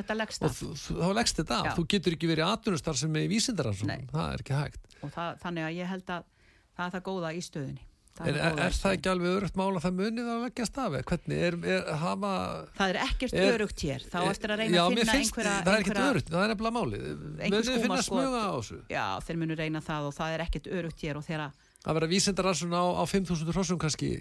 [0.49, 1.71] Og þá leggst þetta af.
[1.79, 3.89] Þú getur ekki verið atvinnustar sem er.
[3.93, 4.03] Nei.
[4.13, 4.85] Það er ekki hægt.
[5.03, 6.29] og það, þannig að ég held að
[6.77, 9.81] það er það góða í stöðunni það er, í er það ekki alveg örugt mála
[9.83, 11.01] það munið að leggja stafi?
[11.09, 12.33] Hvernig er, er hafa...
[12.77, 15.55] það er ekkert Er- örugt hér þá eftir að reyna Já, að finna finnst, einhverja,
[15.63, 17.07] það er ekkert örugt, það er nefnilega málið.
[17.41, 18.79] Munið finna smuga á þessu.
[18.93, 21.49] já, þeir munu reyna það og það er ekkert örugt hér og þeirra
[21.83, 24.13] að vera vísindaransson á, á 5.000 hrossum kannski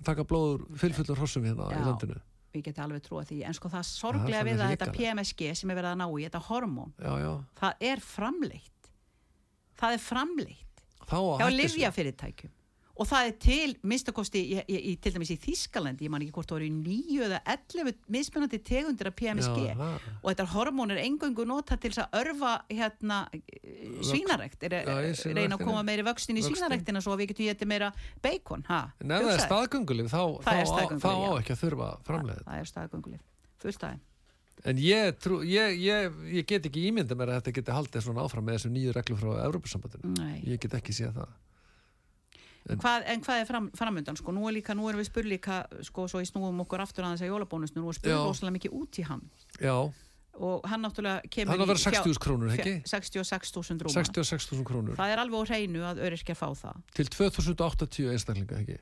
[0.00, 2.20] að taka blóður fylfullur hrossum hérna í landinu.
[2.56, 3.42] við getum alveg trúa því.
[3.44, 4.92] En sko það Það sorglega er við að þetta.
[4.96, 8.90] PMSG sem er verið að ná í, þetta hormón já, já, það er framleitt.
[9.76, 10.84] Það er framleitt.
[11.06, 11.58] Þá að þessu.
[11.60, 12.52] livjafyrirtækjum
[12.96, 14.40] og það er til, minnstakosti
[15.04, 19.10] til dæmis í Þískaland, ég man ekki hvort það voru nýju eða 11 mismunandi tegundir
[19.10, 20.06] af PMSG Já, það.
[20.22, 23.18] og þetta hormón er engöngu nota til að örfa hérna
[24.72, 24.96] er, Já,
[25.30, 26.56] í reyna að koma meiri vöxtin í Vöxtinn.
[26.56, 27.92] svínarektina svo að við getum getið meira
[28.22, 31.88] bacon, ef það er staðgöngulif þá, þá, Það á- staðgöngulif, þá á ekki að þurfa
[32.08, 33.24] framleiða það er staðgöngulif,
[33.62, 34.04] fullstæðin
[34.66, 38.24] en ég, trú, ég, ég, ég get ekki ímynda mér að þetta geti haldið svona
[38.24, 40.40] áfram með þessum nýju reglu frá Evropasambandinu Nei.
[40.48, 41.34] ég get ekki séð það
[42.66, 45.60] Hvað, en hvað er fram, framöndan sko, nú er líka, nú erum við spurð líka
[45.86, 48.74] sko, svo í snúum okkur aftur að þess að jólabónusnu nú er spurð rosalega mikið
[48.80, 49.22] út í hann.
[49.62, 49.76] Já,
[50.36, 52.74] og hann náttúrulega kemur hann í fjár- 60.000 krónur, ekki?
[52.82, 54.96] fjár- 66.000 rúma 66.000 krónur.
[54.98, 56.82] Það er alveg á hreinu að öryrkja fá það.
[56.98, 58.78] Til 2080 einstaklinga, ekki?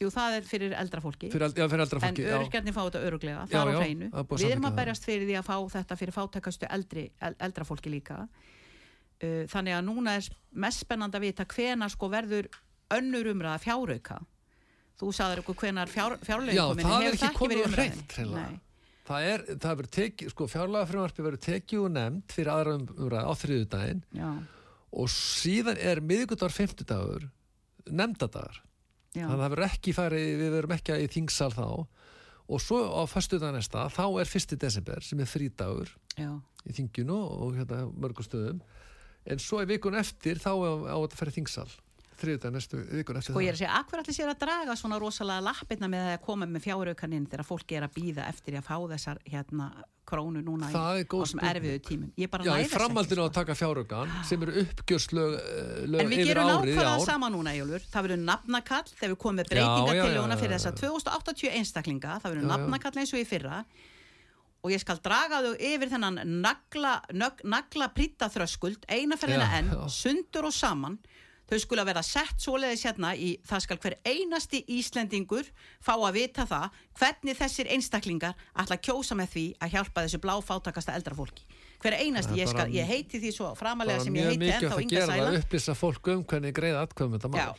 [0.00, 1.30] jú það er fyrir eldra fólki.
[1.32, 2.34] Fyrir, já, fyrir eldra en fólki, já.
[2.36, 4.08] öryrkjarnir fá þetta öruglega það er á hreinu.
[4.36, 7.92] við erum að berjast fyrir því að fá þetta fyrir fátækastu eldri, el- eldra fólki
[7.92, 8.28] líka.
[9.16, 12.50] Uh, þannig að núna er mest spennandi að vita hvena sko verður
[12.94, 14.20] önnur umræða fjárauka?
[14.96, 18.30] Þú sagður okkur hvenar fjár, það er hefur ekki það komið verið.
[18.32, 18.60] Nei.
[19.06, 22.86] Það er, það verður tekið, sko, fjárlega frumvarpi verður tekið og nefnd fyrir aðra um-
[22.96, 24.30] umræði á þriðudaginn já,
[24.96, 27.28] og síðan er miðvikudagur, fimmtudagur,
[27.86, 28.62] nefndadagar.
[29.14, 31.68] Þannig að það verður ekki farið, við verðum ekki í þingsal þá.
[32.46, 36.30] Og svo á föstudag næsta, þá er fyrsti desember sem er frídagur já,
[36.66, 37.16] í þingjunu
[37.46, 38.60] og hérna mörgum stöðum.
[39.26, 41.70] En svo í vikun eftir þá á, þetta fyrir þingsal
[42.20, 44.76] þriðudag næstu vikun eftir Sko ég er það að segja, akkur allir sér að draga
[44.80, 48.66] svona rosalega lappirna með að koma með fjáraukaninn þegar fólki er að býða eftir að
[48.68, 49.68] fá þessar hérna
[50.06, 51.50] krónu núna Það í er þessum spurning.
[51.50, 52.10] erfiðu tímum.
[52.22, 53.30] Ég bara Já, næ í þess ekki, framhaldinu á sko.
[53.32, 56.92] að taka fjáraugan sem eru uppgjörslög eh, lög En við yfir gerum árið í nákvæmlega
[56.94, 57.02] ár.
[57.08, 57.88] sama núna, Jólfur.
[57.90, 60.58] Það verður nafnakall þegar við komum með Já, já, breytingatillöguna já, já, fyrir já.
[60.60, 62.14] þessa 2080 einstaklinga.
[62.22, 62.52] Það verður Já, já.
[62.54, 63.58] nafnakall eins og í fyrra.
[64.66, 66.94] Og ég skal draga þau yfir þennan nagla,
[67.44, 69.82] nagla prýta þröskuld, eina ferðina Já, enn, já.
[69.90, 70.96] sundur og saman.
[71.46, 75.46] Þau skula vera sett svoleiðis hérna í það skal hver einasti Íslendingur
[75.78, 76.66] fá að vita það
[76.98, 81.44] hvernig þessir einstaklingar ætla að kjósa með því að hjálpa þessu bláfátakasta eldra fólki.
[81.82, 84.50] Hver einasti, Það er ég, skal, ég heiti því svo framalega sem ég mjög heiti
[84.56, 87.54] ennþá að Inga gera það að upplýsa fólk um hvernig greiða atkvæðum þetta mál.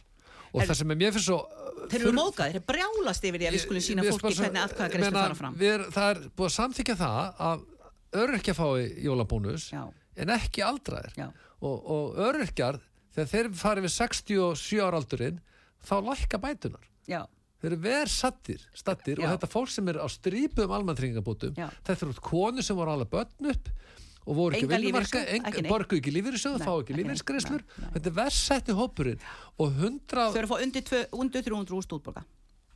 [0.47, 1.39] Og Er- það sem er mér finnst svo
[1.87, 5.37] Þeir eru móðgæðir, þeir brjálast yfir því að við skulum sína fólki hvernig atkvæðagreislu meina,
[13.17, 15.41] þegar þeir fari við 67 ára aldurinn
[15.87, 17.23] þá lækka bætunar já,
[17.61, 19.25] þeir eru verð sattir, stattir Já.
[19.25, 21.67] og þetta fólk sem er á strípuðum almanntrygingabótum Já.
[21.87, 23.71] þetta eru konu sem voru alveg börn upp
[24.27, 25.21] og voru ekki vinnumarka,
[25.69, 27.61] borgu ekki lífeyrissjóð, Nei, fá ekki nei.
[27.93, 29.21] þetta er verð setti hópurinn
[29.55, 32.25] og 100 þau eru að fá undir, tvö, undir 300 úr stúdborga.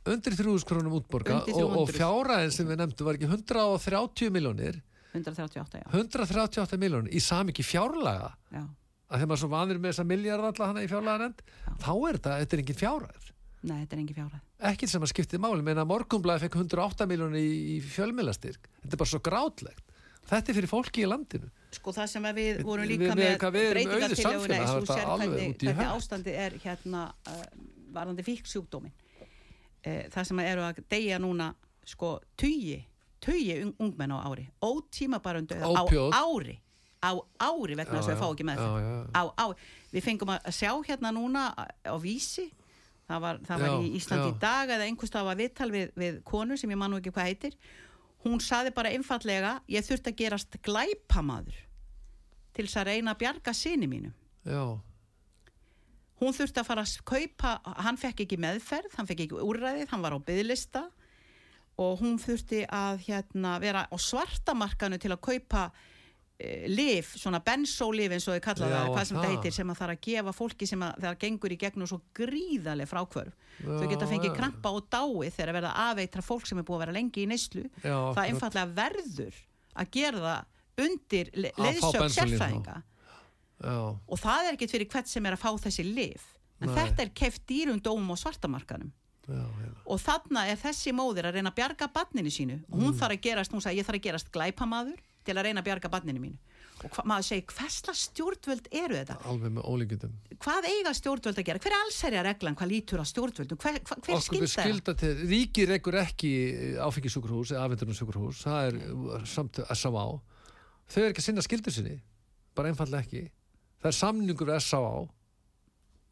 [0.08, 1.98] undir 300 krónum útborga og, og 300.
[1.98, 4.80] fjáraðin sem við nefndum var ekki 130 miljónir
[5.12, 8.64] 138, já, 138 miljónir í samiki fjárlaga já.
[9.12, 11.44] Að þegar maður svo vanir með þessa miljard alla hana í fjárlaga nefnd
[11.84, 13.28] þá er þetta, þetta er engin fjárað
[13.62, 14.38] Nei, þetta er engi fjárhæð.
[14.72, 15.62] ekkert sem að skiptið máli.
[15.62, 19.92] Meina morgunblæði fekk 108 miljónir í, í fjölmilastyrk þetta er bara svo grátlegt.
[20.32, 21.50] Þetta er fyrir fólki í landinu.
[21.74, 25.30] Sko það sem við vorum líka við- með við samfélag, eins það og er
[25.62, 27.44] þetta í ástandi er hérna uh,
[27.94, 28.94] varðandi fíksjúkdómin.
[29.86, 31.52] Uh, það sem eru að deyja núna
[31.86, 32.80] sko tugi,
[33.22, 35.70] tugi ung, ungmenn á ári, ótíma bara undir á
[36.18, 36.58] ári,
[37.02, 38.60] á ári vegna þess að við fá ekki með
[39.12, 39.44] á,
[39.92, 42.46] við fengum að sjá hérna núna á, vísi
[43.08, 44.32] það var, það var Já, í Íslandi já.
[44.32, 47.12] í dag eða einhvers það var viðtal við, við konu sem ég man nú ekki
[47.12, 47.58] hvað heitir.
[48.22, 51.58] Hún saði bara einfallega ég þurfti að gerast glæpamaður
[52.54, 54.14] til þess að reyna að bjarga sinni mínum.
[54.46, 54.78] Já,
[56.22, 60.04] hún þurfti að fara að kaupa hann fekk ekki meðferð, hann fekk ekki úrræðið hann
[60.04, 60.84] var á byðlista
[61.82, 65.64] og hún þurfti að hérna, vera á svartamarkanu til að kaupa
[66.68, 69.26] lif, svona bensólif eins og þau kalla Já, það, hvað sem það.
[69.32, 72.90] heitir sem að þarf að gefa fólki sem að það gengur í gegnum svo gríðarlega
[72.92, 74.36] frákvörf þau geta Já, fengið já.
[74.38, 77.64] krampa og dáið þegar verða afeitra fólk sem er búið að vera lengi í neyslu
[77.82, 78.24] það akkurat.
[78.28, 79.34] einfallega verður
[79.76, 81.82] að gera það undir le- Að
[82.16, 82.76] sérfræðinga
[83.62, 83.76] já,
[84.08, 86.24] og það er ekkert fyrir hvert sem er að fá þessi lif
[86.62, 86.74] en Nei.
[86.78, 88.90] þetta er keft dýrum dómum á svartamarkanum
[89.28, 89.44] já,
[89.86, 92.84] og þarna er þessi móðir að reyna að bjarga barninu sínu og Mm.
[92.88, 95.68] hún þarf að gerast, hún sagði ég þarf að gerast glæpamaður til að reyna að
[95.70, 96.38] bjarga barninu mínu.
[96.82, 99.16] Og hva, maður segir hversla stjórnvöld eru þetta?
[99.30, 103.06] Alveg með ólíkjöndum hvað eiga stjórnvöld að gera, hver er allsherja reglan hvað lítur á
[103.06, 105.22] stjórnvöldum, hver, hver, skilda það?
[105.30, 106.32] ríkir ekkur ekki
[106.82, 110.06] áfengisjúkurhús eða afvendunum það er samt S.A.A.
[110.90, 111.98] þau er ekki að sinna skildur sinni
[112.56, 113.26] bara einfallega ekki.
[113.82, 115.04] Það er samningur S.A.A.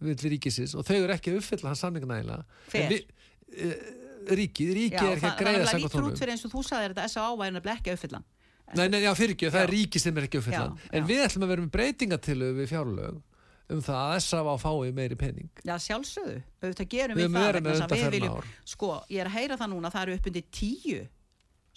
[0.06, 2.94] við ríkisins og þau eru ekki að uppfylla hans samning nægilega Hver?
[2.94, 3.08] Við-
[3.56, 3.88] eh,
[4.30, 6.94] ríkið, ríkið er ekki að greiða það lítur út fyrir eins og þú sagðir
[8.79, 9.75] Nei, nei, já, fyrir ekki, það er Já.
[9.75, 10.77] ríkið sem er ekki að uppfylla hann.
[10.79, 11.07] Já, En já.
[11.11, 13.21] við ætlum að vera með breytingatilu við fjárlög
[13.71, 14.55] um það að S.A.A.
[14.59, 15.49] fái meiri pening.
[15.64, 19.37] Já, sjálfsögðu, auðvitað gerum Við við, það vegna að við viljum, sko, ég er að
[19.39, 21.01] heyra það núna það eru upp undir tíu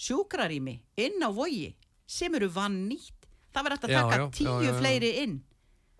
[0.03, 1.73] sjúkrarými inn á vogi
[2.09, 4.77] sem eru vann nýtt það verður að taka já, tíu já, já.
[4.81, 5.41] fleiri inn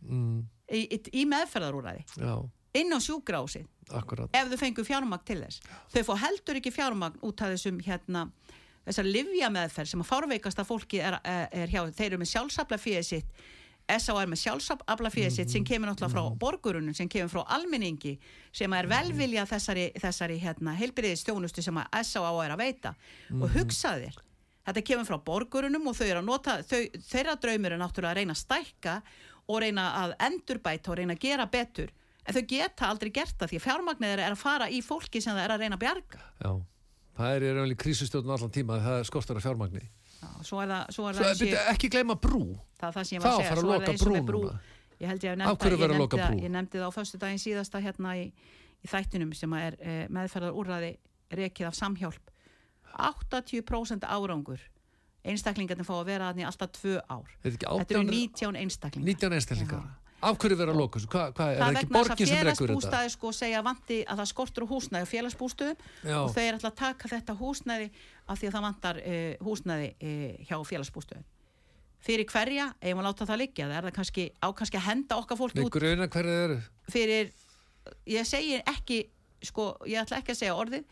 [0.03, 2.33] Mm, í, í, í meðferðarúræði já,
[2.75, 3.69] inn á sjúkrásið
[4.35, 5.61] ef þau fengu fjármagn til þess
[5.93, 8.25] þau fá heldur ekki fjármagn út af þessum hérna
[8.85, 12.81] þessar livja meðferð sem að fárveikasta fólki er, er, er hjá, þeir eru með sjálfsafla
[12.81, 13.43] fyrir sitt
[13.83, 14.15] S.A.
[14.15, 18.13] er með sjálfsafla fyrir sitt sem kemur náttúrulega frá borgurunum sem kemur frá almenningi
[18.55, 22.29] sem er velvilja þessari, þessari hérna, heilbyrðistjónustu sem að S.A.
[22.45, 22.93] er að veita.
[23.35, 24.21] Og hugsa þér
[24.63, 26.79] þetta kemur frá borgurunum og þau eru að nota þau,
[27.09, 28.95] þeirra draumur er náttúrulega að reyna að stækka
[29.51, 31.91] og reyna að endurbæta og reyna að gera betur.
[32.23, 35.43] En þau geta aldrei gert það því fjármagnir er að fara í fólki sem það
[35.43, 36.21] er að reyna að bjarga.
[36.39, 36.53] Já,
[37.17, 39.83] það er í rauninni krísustjórn allan tíma, það skortur af fjármagni.
[40.23, 42.43] Já, svo er það, svo er Svo, byrju, ég, ekki gleyma brú.
[42.79, 44.25] það, það sem ég Það var á að að segja fara að svo er loka
[44.31, 44.43] brú
[45.03, 47.81] ég held ég að ég að nefndi, það, ég nefndi það á föstu daginn síðasta
[47.83, 48.27] hérna í,
[48.83, 50.91] í þættinum sem að er eh, meðferðar úrræði
[51.33, 52.31] rekið af samhjálp.
[52.93, 54.61] 80% árangur.
[55.23, 57.29] Einstaklingarnir fá að vera þannig alltaf tvö ár.
[57.41, 59.07] Ekki þetta eru 18 19 einstaklingar.
[59.09, 59.85] 19 einstaklingar.
[60.23, 61.09] Af hverju að loka þessu?
[61.13, 62.63] Hvað, hvað, er það ekki vegna þess borgin að sem rekur þetta?
[62.63, 66.17] félagsbústaði sko segja vanti að það skortur húsnæði og félagsbústuðum Já.
[66.21, 67.87] og þeir ætla að taka þetta húsnæði
[68.23, 71.25] af því að það vantar uh, húsnæði uh, hjá félagsbústuðum
[72.03, 75.19] fyrir hverja, eigum að láta það liggja það er það kannski, á kannski að henda
[75.21, 76.57] okkar fólki Við út gruna hverju þið eru.
[76.91, 77.31] fyrir
[78.11, 78.99] ég segi ekki,
[79.47, 80.83] sko, ég ætla ekki að segja orðið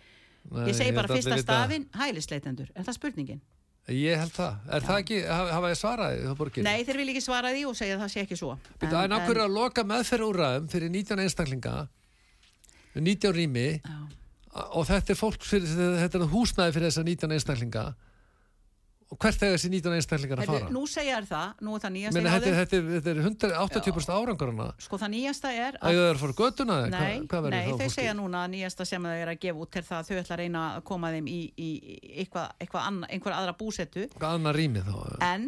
[0.51, 3.41] Nei, ég segi bara að fyrsta stafinn, hælisleitendur er það spurningin?
[3.89, 4.59] Ég held það.
[4.77, 6.65] Er það ekki, hafa ég svaraði þá borgir?
[6.67, 8.51] Nei, þeir vil ekki svara því og segja að það sé ekki svo
[8.85, 11.73] en af hverju að loka meðferðúræðum fyrir 19 einstaklinga,
[12.93, 13.97] 19 rými, já,
[14.77, 15.73] og þetta er fólk fyrir,
[16.03, 17.85] þetta er húsnæði fyrir þessa 19 einstaklinga
[19.11, 20.69] og hvert er þessi 19 einstaklingar að fara?
[20.71, 24.13] nú segja þær það, nú er það nýjasta Meina, hjá þetta, þetta, þetta er 180%
[24.15, 27.89] árangurna sko það nýjasta er að er að fara göttuna Nei, verður nei þau fólki?
[27.97, 30.37] segja núna að nýjasta sem þau er að gefa út er það að þau ætla
[30.37, 34.07] að reyna að koma þeim í, í, í eitthvað, eitthvað anna, einhver aðra búsetu.
[34.15, 34.95] Hvað annar rými þá?
[35.27, 35.47] en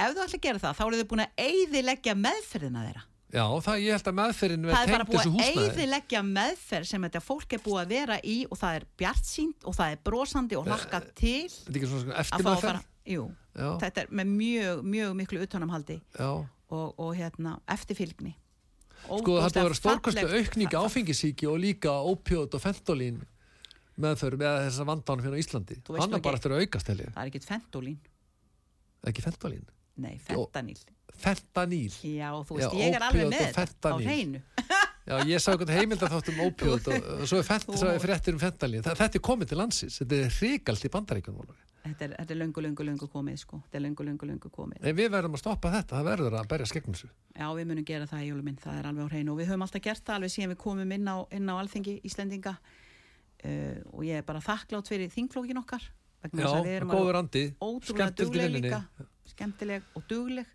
[0.00, 3.06] ef þú ætla að gera það þá eru þau búin að eyðileggja meðferðina þeirra.
[3.30, 7.20] Já, það ég held að meðferðin það er bara búið að eyðileggja meðferð sem þetta
[7.22, 10.66] fólk er búið að vera í og það er bjartsýnt og það er brosandi og
[10.66, 15.42] hlakka til Þetta er ekki svona eftirmeðferð jú, Já, þetta er með mjög, mjög miklu
[15.46, 16.30] utanumhaldi já.
[16.70, 18.36] og, og hérna eftirfylgni.
[19.00, 23.20] Sko vera stórkostu Ógeðslega aukningi áfengisíki og líka ópjóð og fentolín
[24.00, 25.78] meðförum eða þessa vandan fyrir á Íslandi.
[25.96, 28.00] Hann er bara eftir að aukast heli það er ekkit fentolín,
[29.08, 29.64] Ekki fentolín
[30.00, 30.78] nei, fentanýl.
[31.20, 34.42] Fentaníl Já, þú Já, veist, ég er alveg með þetta á hreinu.
[35.10, 37.40] Já, ég sá einhvern heimild að þáttum ópjóð og, og svo
[37.90, 41.50] er fréttir um fentalín Þetta er komið til landsins, þetta er hrikalt í bandaríkunum
[41.80, 43.58] Þetta er, þetta er löngu, löngu, löngu komið, sko.
[43.64, 44.82] Þetta er löngu, löngu, löngu komið.
[44.84, 47.08] En við verðum að stoppa þetta, það verður að berja skegn þessu.
[47.38, 49.32] Já, við munum gera það í jóluminn, það er alveg á hreinu.
[49.32, 51.94] Og við höfum alltaf gert það alveg síðan við komum inn á, inn á alþingi
[52.04, 52.52] Íslendinga.
[53.40, 55.80] Uh, og ég er bara þakklátt fyrir þingflókin okkar
[56.36, 56.44] Já,
[56.84, 57.44] góður andi,
[58.28, 58.60] vinnunni.
[58.68, 58.82] líka,
[59.32, 60.46] skemmtileg og dugleg,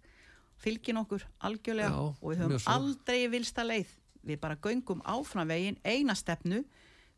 [0.61, 1.89] fylgin okkur algjörlega.
[1.89, 3.89] Já, og við höfum aldrei vilsta leið,
[4.29, 6.61] við bara göngum áfram veginn, eina stefnu,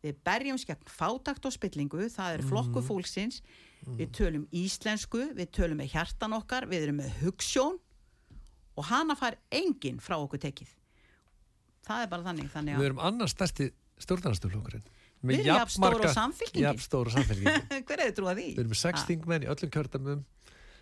[0.01, 2.47] við berjum skegn fátakt og spillingu, það er Mhm.
[2.53, 3.41] flokku fólksins,
[3.85, 7.77] við tölum íslensku, við tölum með hjartan okkar, við erum með hugssjón
[8.77, 10.69] og hana fær enginn frá okkur tekið.
[11.87, 13.69] Það er bara þannig, þannig Við að erum annars stærsti
[14.03, 14.83] stjórnarnastoflokkurinn
[15.27, 16.65] Við erum jafn stór og Samfylkingin.
[16.67, 18.47] Jafn stór og samfélkingin hver hefur trúið því?
[18.53, 19.05] Við erum með sex Ah.
[19.07, 20.25] þingmenn í öllum kjördamum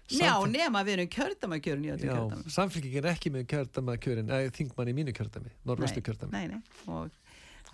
[0.05, 2.49] Já, nema við erum kjördæmakjörin í öllum Já, kjördæmum.
[2.57, 6.59] samfélkingin er ekki með kjördæmakjörin eða þingmann í mínu kjördæmi, norðvestu kjördæmi Nei, nei,
[6.91, 7.09] og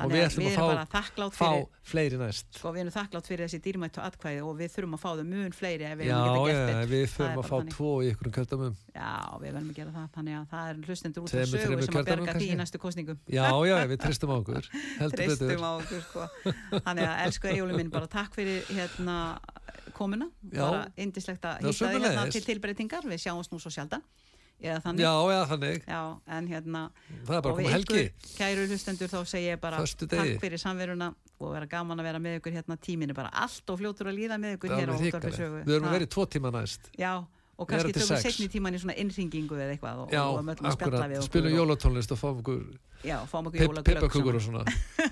[0.05, 2.47] og við að ætlum að fá, þakklátt fá fyrir fleiri næst.
[2.57, 5.55] Sko, við erum þakklátt fyrir þessi dýrmættu atkvæði og við þurfum að fá þau mun
[5.55, 6.91] fleiri ef við að já, geta gert betur.
[6.91, 8.75] við Það förum að bara fá tvo í ykkur kjördæmum.
[8.95, 11.99] Já, við verðum að gera það, þannig að það er hlustendur út af sögu sem
[12.01, 14.71] að berga því í næstu kostningum Já, já, við tristum á okkur.
[15.15, 16.27] Treystum á okkur sko.
[16.77, 19.17] þannig að elsku Egjóli minn bara takk fyrir hérna
[19.97, 20.29] komuna.
[20.53, 23.07] Bara indislegt að Já, hitta þig hérna til tilbreytingar.
[23.11, 24.03] Við sjáumst nú svo sjaldan
[24.61, 26.01] Já, já, þannig, Já,
[26.37, 26.81] en hérna
[27.25, 28.03] það er bara koma helgi.
[28.05, 32.19] ykkur, kæru hlustendur, þá segi ég bara takk fyrir samveruna og vera gaman að vera
[32.21, 32.77] með ykkur hérna.
[32.77, 35.39] Tíminu bara allt og fljótur að líða með ykkur hér á alveg útvarpi hrikalegt.
[35.41, 36.91] sögu Við erum í tvo tíma næst.
[36.99, 37.13] Já,
[37.61, 38.21] og kannski tökum sex.
[38.25, 41.29] setni tíman í svona innringingu eða eitthvað og, Já, og möllum að spjalla við okkur
[41.29, 42.61] spilum jólatónlist og fáum okkur
[43.01, 44.63] Já, fáum okkur pip- jólaglögg pipakökur og svona.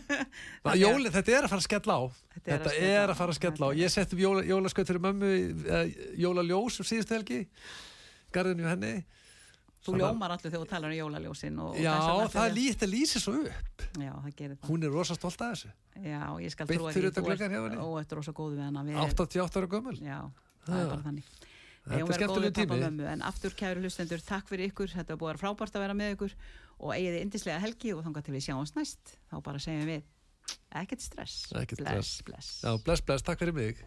[0.69, 2.01] Að- Jóli, þetta er að fara að skella á.
[2.35, 3.69] Þetta er að Þetta er að fara að skella á.
[3.69, 5.31] Þetta Ég setti upp jóla, jólaskaut fyrir mömmu
[5.65, 5.85] uh,
[6.21, 7.39] Jólaljós um síðustu helgi.
[8.33, 8.93] Garðinu henni
[9.79, 12.47] Þú Svona- ljómar allir þegar þú talar um jólaljósin og, og Já, það það
[12.91, 13.83] lýsir svo upp.
[13.95, 14.69] Já, það gerir það.
[14.69, 15.69] Hún er rosa stolt að þessu.
[16.03, 17.03] Já, ég skal trúa því.
[17.79, 19.95] Ó, þetta er rosa góð við við, 88 ára gömul?
[20.03, 20.19] Já,
[20.67, 20.89] það er Já.
[20.89, 21.29] bara þannig.
[21.89, 22.03] Þetta er
[22.35, 23.07] og tími.
[23.13, 24.91] en aftur kæru hlustendur, takk fyrir ykkur.
[24.91, 26.35] Þetta er vera frábært að vera með ykkur
[26.79, 29.15] og eigið þið indislega helgi og þangað til við sjáumst næst.
[29.31, 30.03] Þá bara segjum við
[30.75, 31.39] ekkert stress.
[31.55, 32.21] Ekkert bless, stress.
[32.27, 32.51] bless.
[32.67, 33.79] Já, bless, bless, takk fyrir mig